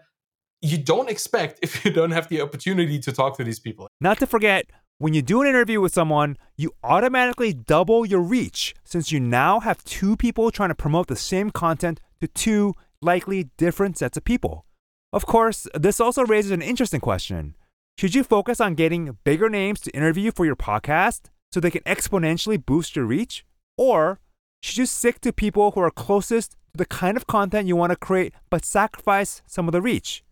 you 0.61 0.77
don't 0.77 1.09
expect 1.09 1.59
if 1.61 1.85
you 1.85 1.91
don't 1.91 2.11
have 2.11 2.29
the 2.29 2.41
opportunity 2.41 2.99
to 2.99 3.11
talk 3.11 3.37
to 3.37 3.43
these 3.43 3.59
people. 3.59 3.87
Not 3.99 4.19
to 4.19 4.27
forget 4.27 4.65
when 4.97 5.13
you 5.13 5.21
do 5.21 5.41
an 5.41 5.47
interview 5.47 5.81
with 5.81 5.93
someone 5.93 6.37
you 6.57 6.71
automatically 6.83 7.53
double 7.53 8.05
your 8.05 8.21
reach 8.21 8.73
since 8.83 9.11
you 9.11 9.19
now 9.19 9.59
have 9.59 9.83
two 9.83 10.15
people 10.15 10.51
trying 10.51 10.69
to 10.69 10.75
promote 10.75 11.07
the 11.07 11.15
same 11.15 11.51
content 11.51 11.99
to 12.21 12.27
two 12.27 12.73
likely 13.01 13.49
different 13.57 13.97
sets 13.97 14.17
of 14.17 14.23
people. 14.23 14.65
Of 15.11 15.25
course 15.25 15.67
this 15.75 15.99
also 15.99 16.25
raises 16.25 16.51
an 16.51 16.61
interesting 16.61 17.01
question. 17.01 17.55
Should 17.97 18.15
you 18.15 18.23
focus 18.23 18.59
on 18.59 18.73
getting 18.73 19.17
bigger 19.23 19.49
names 19.49 19.79
to 19.81 19.91
interview 19.91 20.31
for 20.31 20.45
your 20.45 20.55
podcast 20.55 21.25
so 21.51 21.59
they 21.59 21.69
can 21.69 21.83
exponentially 21.83 22.63
boost 22.63 22.95
your 22.95 23.05
reach? 23.05 23.45
Or 23.77 24.19
should 24.61 24.77
you 24.77 24.85
stick 24.85 25.19
to 25.21 25.33
people 25.33 25.71
who 25.71 25.81
are 25.81 25.91
closest 25.91 26.51
to 26.51 26.77
the 26.77 26.85
kind 26.85 27.17
of 27.17 27.27
content 27.27 27.67
you 27.67 27.75
want 27.75 27.91
to 27.91 27.95
create 27.95 28.33
but 28.49 28.65
sacrifice 28.65 29.41
some 29.45 29.67
of 29.67 29.71
the 29.71 29.81
reach? 29.81 30.23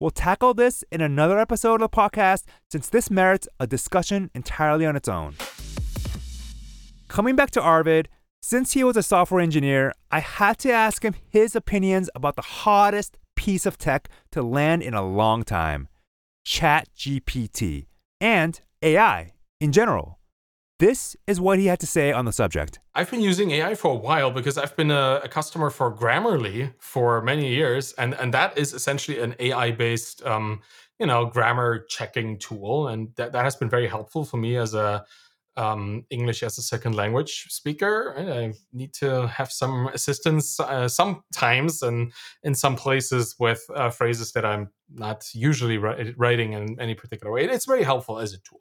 We'll 0.00 0.10
tackle 0.10 0.54
this 0.54 0.84
in 0.92 1.00
another 1.00 1.38
episode 1.38 1.82
of 1.82 1.90
the 1.90 1.96
podcast 1.96 2.44
since 2.70 2.88
this 2.88 3.10
merits 3.10 3.48
a 3.58 3.66
discussion 3.66 4.30
entirely 4.34 4.86
on 4.86 4.94
its 4.94 5.08
own. 5.08 5.34
Coming 7.08 7.34
back 7.34 7.50
to 7.52 7.62
Arvid, 7.62 8.08
since 8.40 8.72
he 8.72 8.84
was 8.84 8.96
a 8.96 9.02
software 9.02 9.40
engineer, 9.40 9.92
I 10.10 10.20
had 10.20 10.58
to 10.58 10.70
ask 10.70 11.04
him 11.04 11.14
his 11.28 11.56
opinions 11.56 12.10
about 12.14 12.36
the 12.36 12.42
hottest 12.42 13.18
piece 13.34 13.66
of 13.66 13.78
tech 13.78 14.08
to 14.32 14.42
land 14.42 14.82
in 14.82 14.94
a 14.94 15.06
long 15.06 15.42
time 15.42 15.88
ChatGPT 16.46 17.86
and 18.20 18.60
AI 18.82 19.32
in 19.60 19.72
general. 19.72 20.17
This 20.78 21.16
is 21.26 21.40
what 21.40 21.58
he 21.58 21.66
had 21.66 21.80
to 21.80 21.88
say 21.88 22.12
on 22.12 22.24
the 22.24 22.32
subject. 22.32 22.78
I've 22.94 23.10
been 23.10 23.20
using 23.20 23.50
AI 23.50 23.74
for 23.74 23.90
a 23.90 23.96
while 23.96 24.30
because 24.30 24.56
I've 24.56 24.76
been 24.76 24.92
a, 24.92 25.20
a 25.24 25.28
customer 25.28 25.70
for 25.70 25.92
Grammarly 25.92 26.72
for 26.78 27.20
many 27.20 27.52
years, 27.52 27.92
and 27.94 28.14
and 28.14 28.32
that 28.32 28.56
is 28.56 28.72
essentially 28.72 29.18
an 29.18 29.34
AI 29.40 29.72
based, 29.72 30.24
um, 30.24 30.60
you 31.00 31.06
know, 31.06 31.26
grammar 31.26 31.80
checking 31.88 32.38
tool, 32.38 32.86
and 32.86 33.12
that 33.16 33.32
that 33.32 33.44
has 33.44 33.56
been 33.56 33.68
very 33.68 33.88
helpful 33.88 34.24
for 34.24 34.36
me 34.36 34.56
as 34.56 34.72
a 34.74 35.04
um, 35.58 36.04
English 36.10 36.44
as 36.44 36.56
a 36.56 36.62
second 36.62 36.94
language 36.94 37.46
speaker. 37.50 38.14
I 38.16 38.54
need 38.72 38.94
to 38.94 39.26
have 39.26 39.50
some 39.50 39.88
assistance 39.88 40.60
uh, 40.60 40.88
sometimes 40.88 41.82
and 41.82 42.12
in 42.44 42.54
some 42.54 42.76
places 42.76 43.34
with 43.40 43.68
uh, 43.74 43.90
phrases 43.90 44.32
that 44.32 44.44
I'm 44.44 44.70
not 44.88 45.26
usually 45.34 45.76
ri- 45.76 46.14
writing 46.16 46.52
in 46.52 46.80
any 46.80 46.94
particular 46.94 47.32
way. 47.32 47.44
It's 47.44 47.66
very 47.66 47.82
helpful 47.82 48.20
as 48.20 48.32
a 48.32 48.38
tool. 48.38 48.60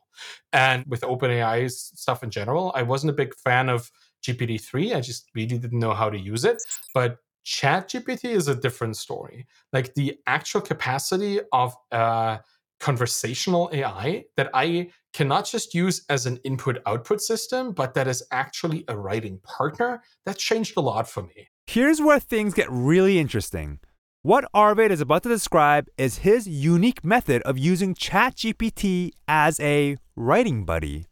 And 0.52 0.86
with 0.88 1.02
OpenAI 1.02 1.70
stuff 1.72 2.24
in 2.24 2.32
general, 2.32 2.72
I 2.76 2.82
wasn't 2.82 3.12
a 3.12 3.14
big 3.14 3.36
fan 3.36 3.70
of 3.70 3.92
GPT-3. 4.24 4.96
I 4.96 5.02
just 5.02 5.30
really 5.36 5.60
didn't 5.60 5.80
know 5.80 5.94
how 5.94 6.10
to 6.10 6.18
use 6.18 6.46
it. 6.46 6.58
But 6.96 7.18
ChatGPT 7.46 8.26
is 8.26 8.48
a 8.48 8.56
different 8.56 8.98
story. 8.98 9.46
Like 9.72 9.94
the 9.94 10.18
actual 10.26 10.62
capacity 10.62 11.42
of 11.54 11.76
uh, 11.92 12.40
conversational 12.80 13.70
AI 13.74 14.26
that 14.36 14.50
I 14.54 14.90
cannot 15.14 15.46
just 15.46 15.74
use 15.74 16.04
as 16.10 16.26
an 16.26 16.38
input 16.44 16.80
output 16.86 17.22
system, 17.22 17.72
but 17.72 17.94
that 17.96 18.08
is 18.08 18.24
actually 18.32 18.86
a 18.88 18.98
writing 18.98 19.40
partner, 19.44 20.04
that 20.26 20.38
changed 20.38 20.78
a 20.78 20.82
lot 20.82 21.10
for 21.10 21.24
me. 21.24 21.50
Here's 21.66 22.02
where 22.02 22.20
things 22.20 22.54
get 22.54 22.68
really 22.70 23.20
interesting. 23.20 23.80
What 24.22 24.46
Arvid 24.54 24.92
is 24.92 25.02
about 25.02 25.24
to 25.24 25.30
describe 25.30 25.88
is 25.98 26.20
his 26.20 26.48
unique 26.48 27.04
method 27.04 27.42
of 27.44 27.58
using 27.58 27.96
ChatGPT 27.96 29.12
as 29.28 29.60
a 29.60 29.98
writing 30.16 30.66
buddy. 30.66 31.06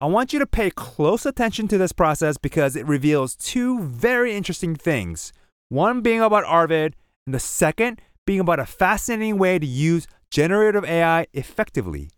I 0.00 0.06
want 0.06 0.32
you 0.32 0.38
to 0.38 0.46
pay 0.46 0.70
close 0.70 1.26
attention 1.26 1.68
to 1.68 1.78
this 1.78 1.92
process 1.92 2.38
because 2.38 2.74
it 2.74 2.86
reveals 2.86 3.36
two 3.36 3.80
very 3.80 4.34
interesting 4.34 4.74
things. 4.74 5.32
One 5.68 6.00
being 6.00 6.20
about 6.20 6.44
Arvid, 6.44 6.96
and 7.26 7.34
the 7.34 7.38
second 7.38 8.00
being 8.26 8.40
about 8.40 8.58
a 8.58 8.66
fascinating 8.66 9.38
way 9.38 9.58
to 9.58 9.66
use 9.66 10.06
generative 10.30 10.84
AI 10.84 11.26
effectively. 11.32 12.10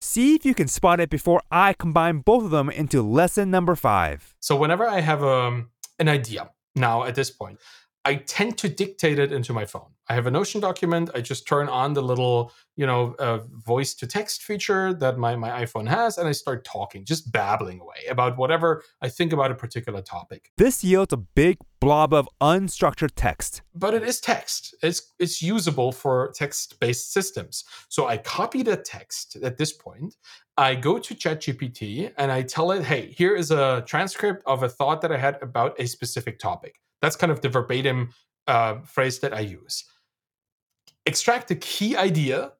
See 0.00 0.34
if 0.34 0.44
you 0.44 0.54
can 0.54 0.66
spot 0.66 0.98
it 1.00 1.10
before 1.10 1.40
I 1.50 1.74
combine 1.74 2.18
both 2.18 2.44
of 2.44 2.50
them 2.50 2.68
into 2.68 3.02
lesson 3.02 3.50
number 3.50 3.76
five. 3.76 4.34
So, 4.40 4.56
whenever 4.56 4.86
I 4.86 5.00
have 5.00 5.22
um, 5.22 5.70
an 5.98 6.08
idea 6.08 6.50
now 6.74 7.04
at 7.04 7.14
this 7.14 7.30
point, 7.30 7.58
I 8.04 8.16
tend 8.16 8.58
to 8.58 8.68
dictate 8.68 9.18
it 9.18 9.32
into 9.32 9.52
my 9.52 9.64
phone. 9.64 9.90
I 10.08 10.14
have 10.14 10.26
a 10.26 10.30
Notion 10.30 10.60
document. 10.60 11.10
I 11.14 11.20
just 11.20 11.46
turn 11.46 11.68
on 11.68 11.94
the 11.94 12.02
little, 12.02 12.52
you 12.74 12.84
know, 12.84 13.14
uh, 13.20 13.38
voice 13.64 13.94
to 13.94 14.06
text 14.06 14.42
feature 14.42 14.92
that 14.94 15.16
my, 15.18 15.36
my 15.36 15.64
iPhone 15.64 15.88
has, 15.88 16.18
and 16.18 16.26
I 16.26 16.32
start 16.32 16.64
talking, 16.64 17.04
just 17.04 17.30
babbling 17.30 17.80
away 17.80 18.06
about 18.10 18.36
whatever 18.36 18.82
I 19.00 19.08
think 19.08 19.32
about 19.32 19.52
a 19.52 19.54
particular 19.54 20.02
topic. 20.02 20.50
This 20.58 20.82
yields 20.82 21.12
a 21.12 21.16
big 21.16 21.58
blob 21.80 22.12
of 22.12 22.28
unstructured 22.40 23.12
text. 23.14 23.62
But 23.74 23.94
it 23.94 24.02
is 24.02 24.20
text. 24.20 24.74
It's 24.82 25.12
it's 25.20 25.40
usable 25.40 25.92
for 25.92 26.32
text-based 26.34 27.12
systems. 27.12 27.64
So 27.88 28.08
I 28.08 28.16
copy 28.16 28.62
the 28.62 28.76
text 28.76 29.36
at 29.42 29.56
this 29.56 29.72
point. 29.72 30.16
I 30.56 30.74
go 30.74 30.98
to 30.98 31.14
ChatGPT 31.14 32.12
and 32.18 32.30
I 32.32 32.42
tell 32.42 32.72
it, 32.72 32.84
hey, 32.84 33.06
here 33.16 33.36
is 33.36 33.50
a 33.52 33.84
transcript 33.86 34.42
of 34.46 34.64
a 34.64 34.68
thought 34.68 35.00
that 35.02 35.12
I 35.12 35.16
had 35.16 35.38
about 35.40 35.80
a 35.80 35.86
specific 35.86 36.38
topic. 36.38 36.80
That's 37.02 37.16
kind 37.16 37.30
of 37.30 37.40
the 37.42 37.48
verbatim 37.48 38.10
uh, 38.46 38.76
phrase 38.84 39.18
that 39.18 39.34
I 39.34 39.40
use. 39.40 39.84
Extract 41.04 41.48
the 41.48 41.56
key 41.56 41.96
idea 41.96 42.52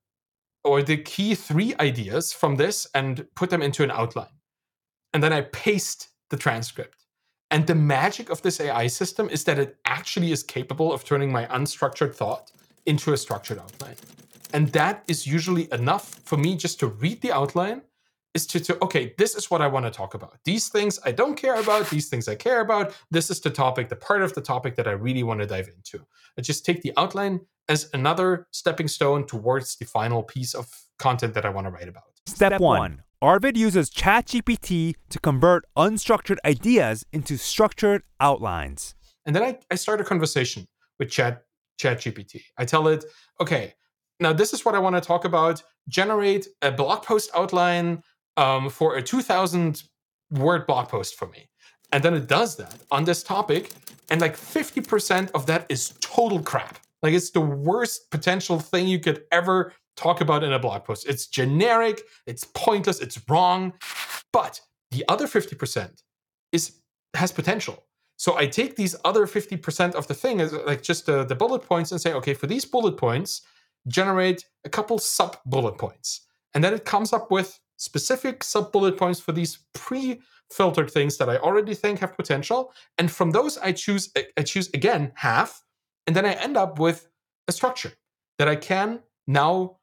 or 0.65 0.83
the 0.83 0.97
key 0.97 1.35
three 1.35 1.75
ideas 1.81 2.33
from 2.33 2.57
this 2.57 2.87
and 2.95 3.27
put 3.35 3.51
them 3.51 3.63
into 3.63 3.83
an 3.83 3.91
outline. 3.91 4.37
And 5.15 5.23
then 5.23 5.33
I 5.33 5.43
paste 5.43 6.09
the 6.31 6.37
transcript. 6.37 7.07
And 7.51 7.67
the 7.67 7.75
magic 7.75 8.31
of 8.31 8.43
this 8.43 8.61
AI 8.61 8.87
system 8.87 9.29
is 9.29 9.45
that 9.45 9.59
it 9.59 9.77
actually 9.85 10.33
is 10.33 10.43
capable 10.43 10.93
of 10.93 11.05
turning 11.05 11.31
my 11.31 11.47
unstructured 11.47 12.15
thought 12.15 12.51
into 12.87 13.13
a 13.13 13.17
structured 13.17 13.59
outline. 13.59 13.97
And 14.55 14.69
that 14.69 15.05
is 15.07 15.27
usually 15.27 15.69
enough 15.73 16.21
for 16.25 16.37
me 16.37 16.57
just 16.57 16.81
to 16.81 16.87
read 16.87 17.21
the 17.21 17.33
outline 17.33 17.83
is 18.35 18.47
to, 18.47 18.61
to 18.61 18.83
okay 18.83 19.15
this 19.19 19.35
is 19.35 19.51
what 19.51 19.61
i 19.61 19.67
want 19.67 19.85
to 19.85 19.91
talk 19.91 20.15
about. 20.15 20.39
These 20.45 20.69
things 20.69 20.99
i 21.05 21.13
don't 21.13 21.37
care 21.37 21.57
about 21.61 21.89
these 21.91 22.09
things 22.09 22.29
i 22.29 22.35
care 22.35 22.61
about 22.61 22.95
this 23.11 23.31
is 23.31 23.41
the 23.41 23.51
topic 23.51 23.89
the 23.89 23.97
part 23.97 24.23
of 24.23 24.35
the 24.35 24.41
topic 24.41 24.77
that 24.77 24.89
i 24.89 24.93
really 24.93 25.23
want 25.23 25.41
to 25.41 25.47
dive 25.47 25.69
into. 25.69 26.05
I 26.39 26.43
just 26.43 26.65
take 26.65 26.83
the 26.83 26.93
outline 26.97 27.41
as 27.69 27.91
another 27.95 28.47
stepping 28.51 28.89
stone 28.89 29.27
towards 29.27 29.77
the 29.77 29.85
final 29.85 30.23
piece 30.23 30.55
of 30.55 30.69
content 30.99 31.35
that 31.35 31.45
i 31.45 31.49
want 31.49 31.67
to 31.67 31.71
write 31.71 31.89
about. 31.89 32.05
Step, 32.27 32.61
one 32.61 33.03
arvid 33.21 33.57
uses 33.57 33.91
chatgpt 33.91 34.95
to 35.11 35.19
convert 35.21 35.65
unstructured 35.77 36.39
ideas 36.45 37.05
into 37.13 37.37
structured 37.37 38.03
outlines. 38.21 38.95
And 39.27 39.37
then 39.37 39.43
i, 39.43 39.59
I 39.71 39.75
start 39.75 40.01
a 40.01 40.05
conversation 40.05 40.67
with 40.99 41.11
chat 41.11 41.45
chatgpt. 41.79 42.41
I 42.57 42.65
tell 42.65 42.89
it 42.89 43.05
okay 43.41 43.75
now 44.21 44.33
this 44.33 44.55
is 44.55 44.65
what 44.65 44.75
i 44.75 44.79
want 44.79 44.97
to 44.97 45.01
talk 45.01 45.25
about. 45.25 45.63
Generate 45.89 46.47
a 46.63 46.71
blog 46.71 47.03
post 47.03 47.29
outline 47.35 48.05
um, 48.37 48.71
for 48.71 48.97
a 48.97 49.03
2000 49.03 49.83
word 50.31 50.67
blog 50.67 50.89
post 50.89 51.17
for 51.17 51.29
me. 51.29 51.49
And 51.93 52.03
then 52.03 52.15
it 52.15 52.27
does 52.27 52.57
that 52.57 52.77
on 52.91 53.05
this 53.05 53.23
topic. 53.23 53.71
And 54.11 54.21
like 54.21 54.37
50% 54.37 55.31
of 55.33 55.47
that 55.47 55.67
is 55.69 55.95
total 56.01 56.41
crap. 56.41 56.79
Like 57.03 57.15
it's 57.15 57.31
the 57.31 57.41
worst 57.41 58.11
potential 58.11 58.59
thing 58.59 58.87
you 58.87 58.99
could 58.99 59.25
ever 59.31 59.75
talk 59.97 60.21
about 60.21 60.43
in 60.43 60.53
a 60.53 60.59
blog 60.59 60.85
post. 60.85 61.07
It's 61.07 61.27
generic, 61.27 62.03
it's 62.27 62.45
pointless, 62.55 63.01
it's 63.01 63.21
wrong. 63.29 63.75
But 64.33 64.61
the 64.91 65.05
other 65.09 65.27
50% 65.27 66.03
is 66.53 66.79
has 67.15 67.31
potential. 67.33 67.85
So 68.17 68.37
I 68.37 68.47
take 68.47 68.77
these 68.77 68.95
other 69.05 69.27
50% 69.27 69.95
of 69.95 70.07
the 70.07 70.15
thing 70.15 70.41
as 70.41 70.53
like 70.53 70.83
just 70.83 71.07
the, 71.07 71.25
the 71.25 71.35
bullet 71.35 71.63
points 71.63 71.93
and 71.93 72.01
say, 72.01 72.13
okay, 72.15 72.35
for 72.35 72.47
these 72.47 72.65
bullet 72.65 72.97
points, 72.97 73.43
generate 73.89 74.47
a 74.65 74.69
couple 74.69 74.99
sub 74.99 75.39
bullet 75.45 75.77
points. 75.77 76.21
And 76.55 76.63
then 76.63 76.73
it 76.73 76.85
comes 76.85 77.13
up 77.13 77.31
with 77.31 77.59
specific 77.77 78.45
sub 78.45 78.73
bullet 78.73 78.97
points 78.97 79.21
for 79.21 79.33
these 79.33 79.59
pre 79.75 80.21
filtered 80.51 80.91
things 80.91 81.17
that 81.17 81.29
I 81.29 81.39
already 81.39 81.75
think 81.75 82.01
have 82.01 82.17
potential. 82.17 82.73
And 82.99 83.11
from 83.11 83.31
those, 83.31 83.59
I 83.59 83.73
choose, 83.73 84.13
I 84.37 84.43
choose 84.43 84.69
again 84.75 85.13
half. 85.17 85.65
And 86.07 86.15
then 86.15 86.27
I 86.27 86.33
end 86.33 86.57
up 86.57 86.79
with 86.79 87.09
a 87.49 87.53
structure 87.53 87.93
that 88.39 88.49
I 88.49 88.57
can 88.57 89.01
now 89.27 89.79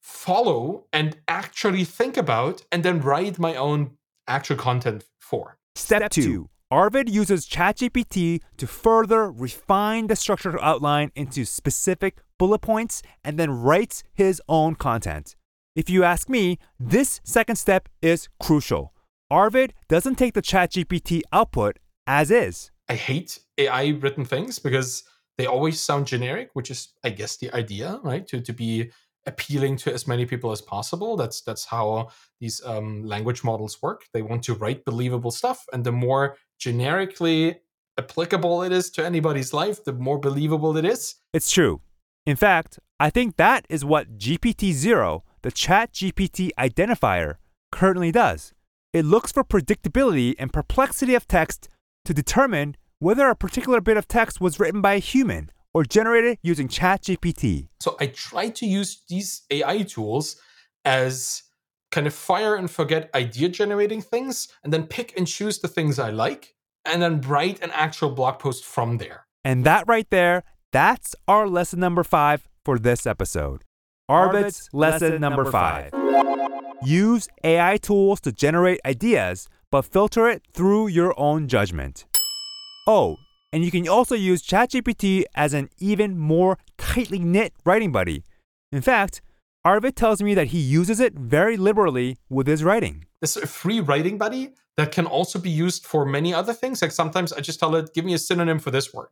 follow 0.00 0.86
and 0.92 1.16
actually 1.28 1.84
think 1.84 2.16
about 2.16 2.62
and 2.70 2.82
then 2.82 3.00
write 3.00 3.38
my 3.38 3.54
own 3.56 3.92
actual 4.26 4.56
content 4.56 5.04
for. 5.20 5.56
Step 5.74 6.10
two. 6.10 6.48
Arvid 6.70 7.10
uses 7.10 7.46
ChatGPT 7.46 8.40
to 8.56 8.66
further 8.66 9.30
refine 9.30 10.06
the 10.06 10.16
structured 10.16 10.56
outline 10.60 11.12
into 11.14 11.44
specific 11.44 12.22
bullet 12.38 12.60
points 12.60 13.02
and 13.22 13.38
then 13.38 13.50
writes 13.50 14.02
his 14.14 14.40
own 14.48 14.74
content. 14.74 15.36
If 15.74 15.88
you 15.88 16.04
ask 16.04 16.28
me, 16.28 16.58
this 16.78 17.20
second 17.24 17.56
step 17.56 17.88
is 18.02 18.28
crucial. 18.38 18.92
Arvid 19.30 19.72
doesn't 19.88 20.16
take 20.16 20.34
the 20.34 20.42
ChatGPT 20.42 21.22
output 21.32 21.78
as 22.06 22.30
is. 22.30 22.70
I 22.90 22.94
hate 22.94 23.38
AI 23.56 23.88
written 23.88 24.26
things 24.26 24.58
because 24.58 25.04
they 25.38 25.46
always 25.46 25.80
sound 25.80 26.06
generic, 26.06 26.50
which 26.52 26.70
is, 26.70 26.88
I 27.02 27.08
guess, 27.08 27.38
the 27.38 27.50
idea, 27.54 28.00
right? 28.02 28.26
To, 28.26 28.42
to 28.42 28.52
be 28.52 28.90
appealing 29.24 29.76
to 29.78 29.94
as 29.94 30.06
many 30.06 30.26
people 30.26 30.52
as 30.52 30.60
possible. 30.60 31.16
That's 31.16 31.40
that's 31.40 31.64
how 31.64 32.10
these 32.38 32.60
um, 32.66 33.04
language 33.04 33.42
models 33.42 33.80
work. 33.80 34.02
They 34.12 34.20
want 34.20 34.42
to 34.44 34.54
write 34.54 34.84
believable 34.84 35.30
stuff, 35.30 35.64
and 35.72 35.84
the 35.84 35.92
more 35.92 36.36
generically 36.58 37.60
applicable 37.98 38.62
it 38.62 38.72
is 38.72 38.90
to 38.90 39.06
anybody's 39.06 39.54
life, 39.54 39.84
the 39.84 39.94
more 39.94 40.18
believable 40.18 40.76
it 40.76 40.84
is. 40.84 41.14
It's 41.32 41.50
true. 41.50 41.80
In 42.26 42.36
fact, 42.36 42.78
I 43.00 43.08
think 43.08 43.36
that 43.36 43.64
is 43.70 43.86
what 43.86 44.18
GPT 44.18 44.72
zero 44.72 45.24
the 45.42 45.52
ChatGPT 45.52 46.50
identifier 46.58 47.36
currently 47.70 48.12
does. 48.12 48.52
It 48.92 49.04
looks 49.04 49.32
for 49.32 49.42
predictability 49.42 50.34
and 50.38 50.52
perplexity 50.52 51.14
of 51.14 51.26
text 51.26 51.68
to 52.04 52.14
determine 52.14 52.76
whether 52.98 53.28
a 53.28 53.34
particular 53.34 53.80
bit 53.80 53.96
of 53.96 54.06
text 54.06 54.40
was 54.40 54.60
written 54.60 54.80
by 54.80 54.94
a 54.94 54.98
human 54.98 55.50
or 55.74 55.84
generated 55.84 56.38
using 56.42 56.68
ChatGPT. 56.68 57.68
So 57.80 57.96
I 57.98 58.06
try 58.06 58.50
to 58.50 58.66
use 58.66 59.02
these 59.08 59.42
AI 59.50 59.82
tools 59.82 60.36
as 60.84 61.42
kind 61.90 62.06
of 62.06 62.14
fire 62.14 62.54
and 62.54 62.70
forget 62.70 63.10
idea 63.14 63.48
generating 63.48 64.00
things 64.00 64.48
and 64.62 64.72
then 64.72 64.86
pick 64.86 65.16
and 65.16 65.26
choose 65.26 65.58
the 65.58 65.68
things 65.68 65.98
I 65.98 66.10
like 66.10 66.54
and 66.84 67.02
then 67.02 67.20
write 67.20 67.60
an 67.62 67.70
actual 67.72 68.10
blog 68.10 68.38
post 68.38 68.64
from 68.64 68.98
there. 68.98 69.26
And 69.44 69.64
that 69.64 69.84
right 69.88 70.08
there, 70.10 70.44
that's 70.72 71.14
our 71.26 71.48
lesson 71.48 71.80
number 71.80 72.04
five 72.04 72.48
for 72.64 72.78
this 72.78 73.06
episode. 73.06 73.64
Arvid's 74.08 74.68
lesson, 74.72 75.20
number 75.20 75.50
five. 75.50 75.92
Use 76.84 77.28
AI 77.44 77.76
tools 77.76 78.20
to 78.22 78.32
generate 78.32 78.80
ideas, 78.84 79.48
but 79.70 79.82
filter 79.82 80.28
it 80.28 80.42
through 80.52 80.88
your 80.88 81.18
own 81.18 81.48
judgment. 81.48 82.04
Oh, 82.86 83.16
and 83.52 83.64
you 83.64 83.70
can 83.70 83.88
also 83.88 84.14
use 84.14 84.42
ChatGPT 84.42 85.24
as 85.34 85.54
an 85.54 85.68
even 85.78 86.18
more 86.18 86.58
tightly 86.78 87.18
knit 87.18 87.52
writing 87.64 87.92
buddy. 87.92 88.24
In 88.72 88.80
fact, 88.80 89.22
Arvid 89.64 89.94
tells 89.94 90.22
me 90.22 90.34
that 90.34 90.48
he 90.48 90.58
uses 90.58 90.98
it 90.98 91.14
very 91.14 91.56
liberally 91.56 92.18
with 92.28 92.48
his 92.48 92.64
writing. 92.64 93.04
This 93.20 93.36
free 93.36 93.78
writing 93.78 94.18
buddy 94.18 94.54
that 94.76 94.90
can 94.90 95.06
also 95.06 95.38
be 95.38 95.50
used 95.50 95.86
for 95.86 96.04
many 96.04 96.34
other 96.34 96.52
things. 96.52 96.82
Like 96.82 96.90
sometimes 96.90 97.32
I 97.32 97.40
just 97.40 97.60
tell 97.60 97.74
it, 97.76 97.94
give 97.94 98.04
me 98.04 98.14
a 98.14 98.18
synonym 98.18 98.58
for 98.58 98.70
this 98.70 98.92
word. 98.92 99.08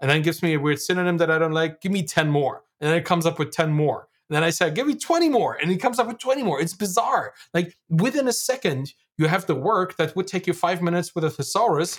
And 0.00 0.10
then 0.10 0.18
it 0.18 0.24
gives 0.24 0.42
me 0.42 0.54
a 0.54 0.60
weird 0.60 0.80
synonym 0.80 1.18
that 1.18 1.30
I 1.30 1.38
don't 1.38 1.52
like. 1.52 1.82
Give 1.82 1.92
me 1.92 2.02
10 2.02 2.30
more. 2.30 2.62
And 2.80 2.90
then 2.90 2.96
it 2.96 3.04
comes 3.04 3.26
up 3.26 3.38
with 3.38 3.50
10 3.50 3.72
more. 3.72 4.08
And 4.30 4.36
then 4.36 4.44
I 4.44 4.50
say, 4.50 4.70
give 4.70 4.86
me 4.86 4.94
20 4.94 5.28
more. 5.28 5.58
And 5.60 5.72
it 5.72 5.78
comes 5.78 5.98
up 5.98 6.06
with 6.06 6.18
20 6.18 6.44
more. 6.44 6.60
It's 6.60 6.72
bizarre. 6.72 7.34
Like 7.52 7.76
within 7.88 8.28
a 8.28 8.32
second, 8.32 8.94
you 9.18 9.26
have 9.26 9.46
the 9.46 9.56
work 9.56 9.96
that 9.96 10.14
would 10.14 10.28
take 10.28 10.46
you 10.46 10.52
five 10.52 10.80
minutes 10.80 11.16
with 11.16 11.24
a 11.24 11.30
thesaurus 11.30 11.98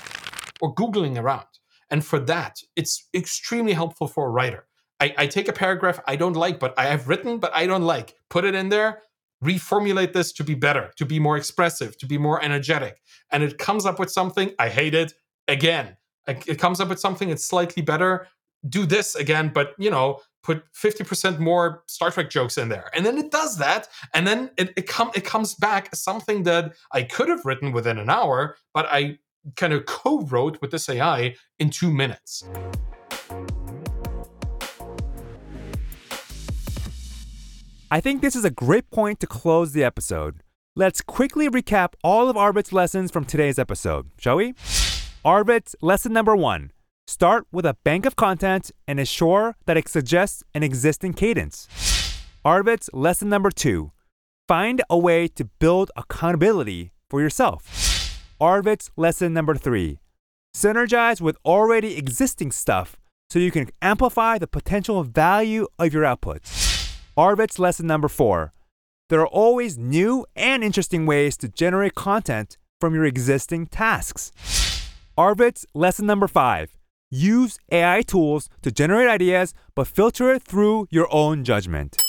or 0.62 0.74
Googling 0.74 1.22
around. 1.22 1.46
And 1.90 2.06
for 2.06 2.20
that, 2.20 2.62
it's 2.78 3.10
extremely 3.14 3.74
helpful 3.74 4.08
for 4.08 4.28
a 4.28 4.30
writer. 4.32 4.66
I, 5.02 5.14
I 5.18 5.28
take 5.28 5.50
a 5.50 5.54
paragraph 5.54 6.00
I 6.08 6.16
don't 6.16 6.38
like, 6.38 6.58
but 6.58 6.74
I 6.78 6.86
have 6.86 7.10
written, 7.10 7.38
but 7.38 7.54
I 7.54 7.68
don't 7.68 7.82
like, 7.82 8.16
put 8.30 8.46
it 8.46 8.56
in 8.56 8.70
there, 8.70 9.02
reformulate 9.44 10.14
this 10.14 10.32
to 10.34 10.44
be 10.46 10.54
better, 10.54 10.92
to 10.96 11.06
be 11.06 11.20
more 11.20 11.36
expressive, 11.36 11.98
to 11.98 12.06
be 12.06 12.18
more 12.18 12.42
energetic. 12.42 13.02
And 13.30 13.44
it 13.44 13.58
comes 13.58 13.86
up 13.86 14.00
with 14.00 14.10
something, 14.10 14.54
I 14.58 14.70
hate 14.70 14.94
it 14.94 15.14
again. 15.50 15.98
It 16.28 16.60
comes 16.60 16.80
up 16.80 16.88
with 16.88 17.00
something 17.00 17.30
it's 17.30 17.44
slightly 17.44 17.82
better. 17.82 18.28
Do 18.70 18.86
this 18.86 19.16
again, 19.16 19.52
but 19.54 19.74
you 19.78 19.90
know, 19.90 20.20
put 20.44 20.64
50% 20.74 21.40
more 21.40 21.84
Star 21.88 22.12
Trek 22.12 22.30
jokes 22.30 22.58
in 22.58 22.70
there. 22.70 22.90
And 22.94 23.06
then 23.06 23.18
it 23.18 23.32
does 23.32 23.58
that. 23.58 23.88
And 24.14 24.26
then 24.26 24.52
it, 24.58 24.74
it, 24.76 24.88
com- 24.88 25.12
it 25.16 25.26
comes 25.26 25.56
back 25.56 25.90
as 25.92 26.02
something 26.02 26.44
that 26.44 26.74
I 26.92 27.04
could 27.04 27.30
have 27.30 27.46
written 27.46 27.72
within 27.72 27.98
an 27.98 28.10
hour, 28.10 28.58
but 28.74 28.88
I 28.90 29.20
kind 29.56 29.74
of 29.74 29.86
co 29.86 30.22
wrote 30.22 30.62
with 30.62 30.72
this 30.72 30.90
AI 30.90 31.36
in 31.60 31.70
two 31.70 31.92
minutes. 31.92 32.44
I 37.94 38.00
think 38.00 38.22
this 38.22 38.36
is 38.38 38.46
a 38.46 38.50
great 38.50 38.90
point 38.90 39.20
to 39.20 39.28
close 39.28 39.74
the 39.74 39.84
episode. 39.84 40.44
Let's 40.76 41.02
quickly 41.02 41.50
recap 41.50 41.94
all 42.02 42.30
of 42.30 42.38
Arvid's 42.38 42.72
lessons 42.72 43.12
from 43.12 43.26
today's 43.26 43.60
episode, 43.60 44.10
shall 44.18 44.38
we? 44.38 44.54
Arvid's 45.26 45.76
lesson 45.82 46.14
number 46.14 46.36
one 46.36 46.72
start 47.08 47.46
with 47.52 47.66
a 47.66 47.78
bank 47.84 48.06
of 48.06 48.16
content 48.16 48.72
and 48.88 49.00
ensure 49.00 49.56
that 49.66 49.78
it 49.78 49.88
suggests 49.88 50.44
an 50.54 50.64
existing 50.64 51.14
cadence. 51.14 51.68
Arvid's 52.44 52.90
lesson 52.94 53.30
number 53.30 53.52
two 53.52 53.92
find 54.48 54.82
a 54.90 54.98
way 54.98 55.28
to 55.28 55.46
build 55.60 55.92
accountability 55.96 56.92
for 57.10 57.22
yourself. 57.22 58.18
Arvid's 58.40 58.90
lesson 58.98 59.34
number 59.34 59.56
three 59.56 60.00
synergize 60.56 61.22
with 61.22 61.38
already 61.46 61.98
existing 61.98 62.52
stuff 62.52 62.98
so 63.30 63.40
you 63.40 63.52
can 63.52 63.70
amplify 63.82 64.38
the 64.38 64.48
potential 64.48 65.04
value 65.04 65.68
of 65.80 65.94
your 65.94 66.04
outputs. 66.04 66.98
Arvid's 67.16 67.60
lesson 67.60 67.88
number 67.88 68.08
four 68.08 68.52
there 69.12 69.20
are 69.20 69.28
always 69.28 69.78
new 69.78 70.26
and 70.38 70.64
interesting 70.64 71.06
ways 71.06 71.36
to 71.36 71.50
generate 71.50 71.96
content 71.96 72.58
from 72.80 72.96
your 72.96 73.04
existing 73.04 73.68
tasks. 73.68 74.32
Arvid's 75.18 75.66
lesson 75.74 76.06
number 76.06 76.30
five 76.30 76.78
use 77.12 77.60
AI 77.72 78.02
tools 78.02 78.50
to 78.64 78.72
generate 78.72 79.08
ideas, 79.08 79.54
but 79.76 79.86
filter 79.86 80.34
it 80.34 80.42
through 80.44 80.88
your 80.90 81.08
own 81.14 81.44
judgment. 81.44 82.02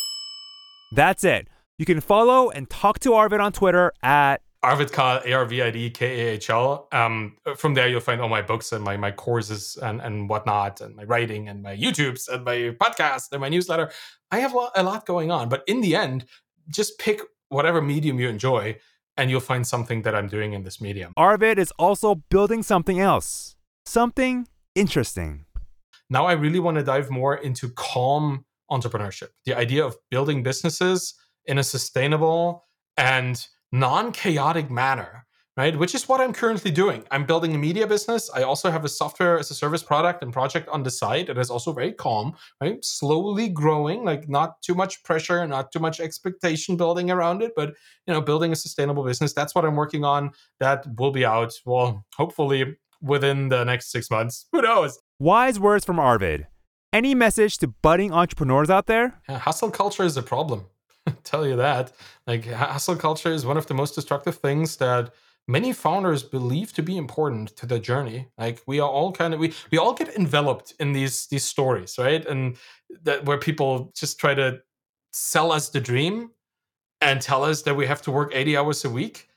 That's 0.94 1.24
it. 1.24 1.48
You 1.78 1.84
can 1.84 2.00
follow 2.00 2.48
and 2.50 2.70
talk 2.70 3.00
to 3.00 3.14
Arvid 3.14 3.40
on 3.40 3.52
Twitter 3.52 3.92
at 4.02 4.40
Arvid 4.62 4.92
Kahl, 4.92 5.20
A 5.24 5.32
R 5.32 5.44
V 5.44 5.60
I 5.60 5.70
D 5.72 5.90
K 5.90 6.06
A 6.06 6.32
H 6.34 6.48
L. 6.48 6.86
Um, 6.92 7.36
from 7.56 7.74
there, 7.74 7.88
you'll 7.88 8.00
find 8.00 8.20
all 8.20 8.28
my 8.28 8.42
books 8.42 8.70
and 8.70 8.84
my 8.84 8.96
my 8.96 9.10
courses 9.10 9.76
and 9.82 10.00
and 10.00 10.28
whatnot, 10.28 10.80
and 10.80 10.94
my 10.94 11.02
writing 11.02 11.48
and 11.48 11.62
my 11.62 11.76
YouTubes 11.76 12.28
and 12.28 12.44
my 12.44 12.76
podcast 12.80 13.32
and 13.32 13.40
my 13.40 13.48
newsletter. 13.48 13.90
I 14.30 14.38
have 14.38 14.54
a 14.54 14.82
lot 14.84 15.04
going 15.04 15.32
on, 15.32 15.48
but 15.48 15.64
in 15.66 15.80
the 15.80 15.96
end, 15.96 16.26
just 16.68 16.98
pick 16.98 17.22
whatever 17.48 17.82
medium 17.82 18.20
you 18.20 18.28
enjoy, 18.28 18.78
and 19.16 19.30
you'll 19.30 19.40
find 19.40 19.66
something 19.66 20.02
that 20.02 20.14
I'm 20.14 20.28
doing 20.28 20.52
in 20.52 20.62
this 20.62 20.80
medium. 20.80 21.12
Arvid 21.16 21.58
is 21.58 21.72
also 21.78 22.14
building 22.30 22.62
something 22.62 23.00
else, 23.00 23.56
something 23.84 24.46
interesting. 24.74 25.46
Now, 26.10 26.26
I 26.26 26.32
really 26.32 26.60
want 26.60 26.76
to 26.76 26.82
dive 26.82 27.10
more 27.10 27.36
into 27.36 27.70
calm 27.70 28.44
entrepreneurship, 28.70 29.28
the 29.44 29.54
idea 29.54 29.84
of 29.84 29.96
building 30.10 30.42
businesses 30.42 31.14
in 31.46 31.58
a 31.58 31.62
sustainable 31.62 32.66
and 32.96 33.46
non 33.72 34.12
chaotic 34.12 34.70
manner, 34.70 35.26
right? 35.56 35.76
Which 35.76 35.94
is 35.94 36.08
what 36.08 36.20
I'm 36.20 36.32
currently 36.32 36.70
doing. 36.70 37.04
I'm 37.10 37.24
building 37.24 37.54
a 37.54 37.58
media 37.58 37.86
business. 37.86 38.30
I 38.34 38.42
also 38.42 38.70
have 38.70 38.84
a 38.84 38.88
software 38.88 39.38
as 39.38 39.50
a 39.50 39.54
service 39.54 39.82
product 39.82 40.22
and 40.22 40.32
project 40.32 40.68
on 40.68 40.82
the 40.82 40.90
side. 40.90 41.28
It 41.28 41.38
is 41.38 41.50
also 41.50 41.72
very 41.72 41.92
calm, 41.92 42.34
right? 42.60 42.82
Slowly 42.84 43.48
growing, 43.48 44.04
like 44.04 44.28
not 44.28 44.60
too 44.62 44.74
much 44.74 45.02
pressure, 45.04 45.46
not 45.46 45.72
too 45.72 45.80
much 45.80 46.00
expectation 46.00 46.76
building 46.76 47.10
around 47.10 47.42
it, 47.42 47.52
but 47.56 47.74
you 48.06 48.14
know, 48.14 48.20
building 48.20 48.52
a 48.52 48.56
sustainable 48.56 49.04
business. 49.04 49.32
That's 49.32 49.54
what 49.54 49.64
I'm 49.64 49.76
working 49.76 50.04
on. 50.04 50.30
That 50.60 50.86
will 50.98 51.10
be 51.10 51.24
out, 51.24 51.52
well, 51.64 52.04
hopefully 52.16 52.76
within 53.02 53.48
the 53.48 53.64
next 53.64 53.90
six 53.90 54.10
months. 54.10 54.46
Who 54.52 54.62
knows? 54.62 54.98
Wise 55.18 55.58
words 55.58 55.84
from 55.84 55.98
Arvid. 55.98 56.46
Any 56.92 57.14
message 57.14 57.58
to 57.58 57.68
budding 57.68 58.12
entrepreneurs 58.12 58.70
out 58.70 58.86
there? 58.86 59.20
hustle 59.28 59.70
culture 59.70 60.04
is 60.04 60.16
a 60.16 60.22
problem. 60.22 60.66
tell 61.24 61.46
you 61.46 61.56
that. 61.56 61.92
Like 62.26 62.46
hustle 62.46 62.96
culture 62.96 63.32
is 63.32 63.46
one 63.46 63.56
of 63.56 63.66
the 63.66 63.74
most 63.74 63.94
destructive 63.94 64.36
things 64.36 64.76
that 64.76 65.12
many 65.48 65.72
founders 65.72 66.22
believe 66.22 66.72
to 66.74 66.82
be 66.82 66.96
important 66.96 67.56
to 67.56 67.66
their 67.66 67.78
journey. 67.78 68.28
Like 68.38 68.60
we 68.66 68.80
are 68.80 68.88
all 68.88 69.12
kind 69.12 69.34
of 69.34 69.40
we 69.40 69.52
we 69.70 69.78
all 69.78 69.94
get 69.94 70.14
enveloped 70.16 70.74
in 70.78 70.92
these 70.92 71.26
these 71.26 71.44
stories, 71.44 71.96
right? 71.98 72.24
And 72.26 72.56
that 73.02 73.24
where 73.24 73.38
people 73.38 73.92
just 73.94 74.18
try 74.18 74.34
to 74.34 74.60
sell 75.12 75.52
us 75.52 75.70
the 75.70 75.80
dream 75.80 76.30
and 77.00 77.20
tell 77.20 77.44
us 77.44 77.62
that 77.62 77.74
we 77.74 77.86
have 77.86 78.02
to 78.02 78.10
work 78.10 78.30
80 78.32 78.56
hours 78.56 78.84
a 78.84 78.90
week 78.90 79.28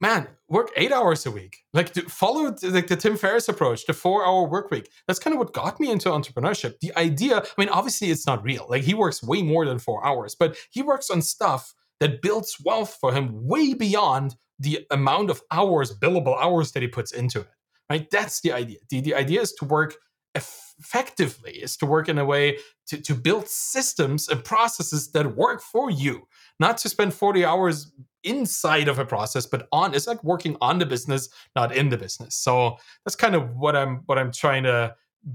man, 0.00 0.28
work 0.48 0.70
eight 0.76 0.92
hours 0.92 1.26
a 1.26 1.30
week. 1.30 1.64
Like 1.72 1.94
follow 2.08 2.50
the, 2.50 2.70
like 2.70 2.86
the 2.86 2.96
Tim 2.96 3.16
Ferriss 3.16 3.48
approach, 3.48 3.86
the 3.86 3.92
four-hour 3.92 4.48
work 4.48 4.70
week. 4.70 4.90
That's 5.06 5.18
kind 5.18 5.34
of 5.34 5.38
what 5.38 5.52
got 5.52 5.80
me 5.80 5.90
into 5.90 6.08
entrepreneurship. 6.08 6.80
The 6.80 6.96
idea, 6.96 7.38
I 7.38 7.44
mean, 7.58 7.68
obviously 7.68 8.10
it's 8.10 8.26
not 8.26 8.44
real. 8.44 8.66
Like 8.68 8.82
he 8.82 8.94
works 8.94 9.22
way 9.22 9.42
more 9.42 9.64
than 9.64 9.78
four 9.78 10.04
hours, 10.06 10.34
but 10.34 10.56
he 10.70 10.82
works 10.82 11.10
on 11.10 11.22
stuff 11.22 11.74
that 12.00 12.20
builds 12.22 12.56
wealth 12.62 12.96
for 13.00 13.12
him 13.12 13.30
way 13.46 13.74
beyond 13.74 14.36
the 14.58 14.86
amount 14.90 15.30
of 15.30 15.42
hours, 15.50 15.96
billable 15.98 16.36
hours 16.40 16.72
that 16.72 16.82
he 16.82 16.88
puts 16.88 17.12
into 17.12 17.40
it. 17.40 17.48
Right? 17.88 18.10
That's 18.10 18.40
the 18.40 18.52
idea. 18.52 18.78
The, 18.90 19.00
the 19.00 19.14
idea 19.14 19.42
is 19.42 19.52
to 19.54 19.64
work 19.64 19.94
effectively, 20.36 21.52
is 21.52 21.76
to 21.78 21.86
work 21.86 22.08
in 22.08 22.18
a 22.18 22.24
way 22.24 22.58
to, 22.88 23.00
to 23.00 23.14
build 23.14 23.48
systems 23.48 24.28
and 24.28 24.44
processes 24.44 25.10
that 25.12 25.36
work 25.36 25.60
for 25.60 25.90
you, 25.90 26.28
not 26.60 26.78
to 26.78 26.88
spend 26.88 27.14
40 27.14 27.44
hours 27.44 27.92
inside 28.26 28.88
of 28.88 28.98
a 28.98 29.06
process 29.06 29.46
but 29.46 29.68
on 29.70 29.94
it's 29.94 30.08
like 30.08 30.22
working 30.24 30.56
on 30.60 30.80
the 30.80 30.84
business 30.86 31.28
not 31.54 31.74
in 31.74 31.88
the 31.88 31.96
business. 31.96 32.34
So 32.34 32.76
that's 33.04 33.14
kind 33.14 33.36
of 33.36 33.56
what 33.56 33.76
i'm 33.76 34.02
what 34.06 34.18
i'm 34.18 34.32
trying 34.32 34.64
to 34.64 34.94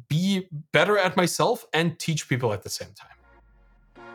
be 0.09 0.47
better 0.73 0.97
at 0.97 1.15
myself 1.15 1.65
and 1.73 1.97
teach 1.97 2.27
people 2.27 2.53
at 2.53 2.63
the 2.63 2.69
same 2.69 2.89
time. 2.93 4.05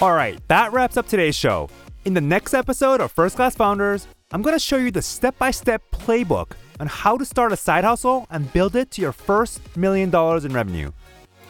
All 0.00 0.14
right 0.14 0.40
that 0.48 0.72
wraps 0.72 0.96
up 0.96 1.06
today's 1.06 1.36
show. 1.36 1.68
In 2.06 2.14
the 2.14 2.22
next 2.22 2.54
episode 2.54 3.02
of 3.02 3.12
first 3.12 3.36
class 3.36 3.54
founders 3.54 4.06
i'm 4.34 4.42
to 4.42 4.58
show 4.58 4.76
you 4.76 4.90
the 4.90 5.00
step-by-step 5.00 5.80
playbook 5.92 6.50
on 6.78 6.86
how 6.86 7.16
to 7.16 7.24
start 7.24 7.52
a 7.52 7.56
side 7.56 7.84
hustle 7.84 8.26
and 8.30 8.52
build 8.52 8.76
it 8.76 8.90
to 8.90 9.00
your 9.00 9.12
first 9.12 9.74
million 9.74 10.10
dollars 10.10 10.44
in 10.44 10.52
revenue 10.52 10.90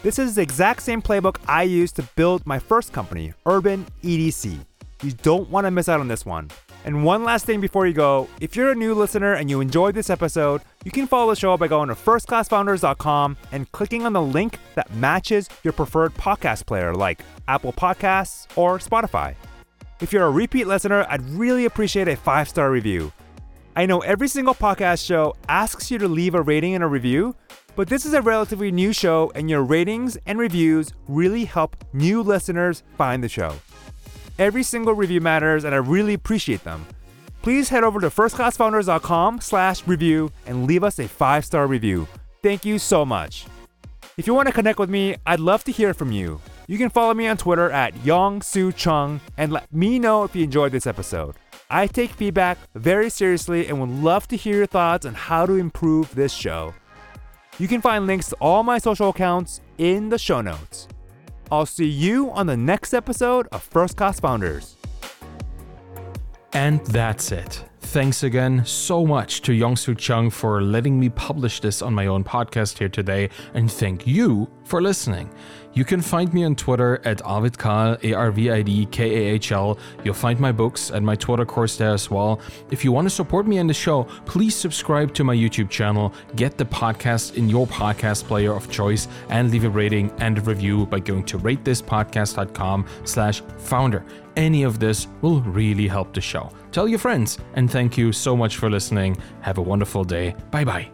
this 0.04 0.18
is 0.18 0.34
the 0.34 0.42
exact 0.42 0.82
same 0.82 1.00
playbook 1.00 1.38
I 1.48 1.62
used 1.62 1.96
to 1.96 2.02
build 2.14 2.46
my 2.46 2.58
first 2.58 2.92
company, 2.92 3.32
Urban 3.46 3.86
EDC. 4.02 4.58
You 5.02 5.12
don't 5.22 5.48
want 5.48 5.66
to 5.66 5.70
miss 5.70 5.88
out 5.88 5.98
on 5.98 6.08
this 6.08 6.26
one. 6.26 6.50
And 6.84 7.06
one 7.06 7.24
last 7.24 7.46
thing 7.46 7.58
before 7.58 7.86
you 7.86 7.94
go 7.94 8.28
if 8.38 8.54
you're 8.54 8.70
a 8.70 8.74
new 8.74 8.92
listener 8.92 9.32
and 9.32 9.48
you 9.48 9.62
enjoyed 9.62 9.94
this 9.94 10.10
episode, 10.10 10.60
you 10.84 10.90
can 10.90 11.06
follow 11.06 11.30
the 11.30 11.40
show 11.40 11.56
by 11.56 11.68
going 11.68 11.88
to 11.88 11.94
firstclassfounders.com 11.94 13.38
and 13.50 13.72
clicking 13.72 14.04
on 14.04 14.12
the 14.12 14.20
link 14.20 14.58
that 14.74 14.92
matches 14.94 15.48
your 15.62 15.72
preferred 15.72 16.12
podcast 16.16 16.66
player 16.66 16.94
like 16.94 17.22
Apple 17.48 17.72
Podcasts 17.72 18.46
or 18.58 18.78
Spotify. 18.78 19.34
If 20.04 20.12
you're 20.12 20.26
a 20.26 20.30
repeat 20.30 20.66
listener, 20.66 21.06
I'd 21.08 21.26
really 21.30 21.64
appreciate 21.64 22.08
a 22.08 22.16
five 22.16 22.46
star 22.46 22.70
review. 22.70 23.10
I 23.74 23.86
know 23.86 24.00
every 24.00 24.28
single 24.28 24.54
podcast 24.54 25.02
show 25.02 25.34
asks 25.48 25.90
you 25.90 25.96
to 25.96 26.06
leave 26.06 26.34
a 26.34 26.42
rating 26.42 26.74
and 26.74 26.84
a 26.84 26.86
review, 26.86 27.34
But 27.76 27.88
this 27.88 28.06
is 28.06 28.14
a 28.14 28.22
relatively 28.22 28.70
new 28.70 28.92
show, 28.92 29.32
and 29.34 29.50
your 29.50 29.62
ratings 29.62 30.16
and 30.26 30.38
reviews 30.38 30.92
really 31.08 31.44
help 31.44 31.76
new 31.92 32.22
listeners 32.22 32.84
find 32.96 33.22
the 33.22 33.28
show. 33.28 33.56
Every 34.38 34.62
single 34.62 34.94
review 34.94 35.20
matters, 35.20 35.64
and 35.64 35.74
I 35.74 35.78
really 35.78 36.14
appreciate 36.14 36.62
them. 36.64 36.86
Please 37.42 37.68
head 37.68 37.84
over 37.84 38.00
to 38.00 38.10
firstclassfounders.com 38.10 39.40
slash 39.40 39.86
review 39.86 40.30
and 40.46 40.66
leave 40.66 40.84
us 40.84 40.98
a 40.98 41.08
five-star 41.08 41.66
review. 41.66 42.06
Thank 42.42 42.64
you 42.64 42.78
so 42.78 43.04
much. 43.04 43.46
If 44.16 44.26
you 44.26 44.34
want 44.34 44.46
to 44.46 44.54
connect 44.54 44.78
with 44.78 44.90
me, 44.90 45.16
I'd 45.26 45.40
love 45.40 45.64
to 45.64 45.72
hear 45.72 45.92
from 45.94 46.12
you. 46.12 46.40
You 46.66 46.78
can 46.78 46.88
follow 46.88 47.12
me 47.12 47.26
on 47.26 47.36
Twitter 47.36 47.70
at 47.70 48.04
Yong-Soo 48.04 48.72
Chung 48.72 49.20
and 49.36 49.52
let 49.52 49.70
me 49.72 49.98
know 49.98 50.24
if 50.24 50.34
you 50.34 50.44
enjoyed 50.44 50.72
this 50.72 50.86
episode. 50.86 51.34
I 51.68 51.86
take 51.86 52.10
feedback 52.10 52.56
very 52.74 53.10
seriously 53.10 53.66
and 53.66 53.80
would 53.80 53.90
love 53.90 54.28
to 54.28 54.36
hear 54.36 54.56
your 54.56 54.66
thoughts 54.66 55.04
on 55.04 55.12
how 55.14 55.44
to 55.44 55.54
improve 55.54 56.14
this 56.14 56.32
show. 56.32 56.74
You 57.58 57.68
can 57.68 57.82
find 57.82 58.06
links 58.06 58.30
to 58.30 58.36
all 58.40 58.62
my 58.62 58.78
social 58.78 59.10
accounts 59.10 59.60
in 59.76 60.08
the 60.08 60.18
show 60.18 60.40
notes. 60.40 60.88
I'll 61.52 61.66
see 61.66 61.86
you 61.86 62.30
on 62.30 62.46
the 62.46 62.56
next 62.56 62.94
episode 62.94 63.46
of 63.52 63.62
First 63.62 63.96
Class 63.96 64.18
Founders. 64.20 64.76
And 66.54 66.84
that's 66.86 67.30
it. 67.30 67.62
Thanks 67.86 68.24
again 68.24 68.64
so 68.66 69.06
much 69.06 69.42
to 69.42 69.52
Yong-Soo 69.52 69.94
Chung 69.94 70.28
for 70.28 70.60
letting 70.60 70.98
me 70.98 71.10
publish 71.10 71.60
this 71.60 71.80
on 71.80 71.94
my 71.94 72.06
own 72.06 72.24
podcast 72.24 72.78
here 72.78 72.88
today, 72.88 73.30
and 73.52 73.70
thank 73.70 74.04
you 74.04 74.48
for 74.64 74.82
listening. 74.82 75.30
You 75.74 75.84
can 75.84 76.00
find 76.00 76.32
me 76.34 76.44
on 76.44 76.56
Twitter 76.56 77.00
at 77.04 77.22
Arvid 77.24 77.56
Kahl, 77.56 77.96
A 78.02 78.12
R 78.14 78.32
V 78.32 78.50
I 78.50 78.62
D 78.62 78.86
K 78.86 79.04
A 79.04 79.34
H 79.34 79.52
L. 79.52 79.78
You'll 80.02 80.14
find 80.14 80.40
my 80.40 80.50
books 80.50 80.90
and 80.90 81.06
my 81.06 81.14
Twitter 81.14 81.44
course 81.44 81.76
there 81.76 81.92
as 81.92 82.10
well. 82.10 82.40
If 82.70 82.84
you 82.84 82.90
want 82.90 83.06
to 83.06 83.10
support 83.10 83.46
me 83.46 83.58
and 83.58 83.70
the 83.70 83.74
show, 83.74 84.04
please 84.24 84.56
subscribe 84.56 85.14
to 85.14 85.22
my 85.22 85.36
YouTube 85.36 85.70
channel, 85.70 86.12
get 86.34 86.58
the 86.58 86.64
podcast 86.64 87.34
in 87.34 87.48
your 87.48 87.66
podcast 87.66 88.24
player 88.24 88.54
of 88.54 88.68
choice, 88.70 89.06
and 89.28 89.52
leave 89.52 89.64
a 89.64 89.70
rating 89.70 90.10
and 90.18 90.38
a 90.38 90.40
review 90.40 90.86
by 90.86 90.98
going 90.98 91.24
to 91.24 91.38
ratethispodcast.com 91.38 92.86
slash 93.04 93.40
founder. 93.58 94.04
Any 94.36 94.64
of 94.64 94.80
this 94.80 95.06
will 95.20 95.42
really 95.42 95.86
help 95.86 96.12
the 96.12 96.20
show. 96.20 96.50
Tell 96.74 96.88
your 96.88 96.98
friends, 96.98 97.38
and 97.54 97.70
thank 97.70 97.96
you 97.96 98.10
so 98.10 98.36
much 98.36 98.56
for 98.56 98.68
listening. 98.68 99.16
Have 99.42 99.58
a 99.58 99.62
wonderful 99.62 100.02
day. 100.02 100.34
Bye 100.50 100.64
bye. 100.64 100.90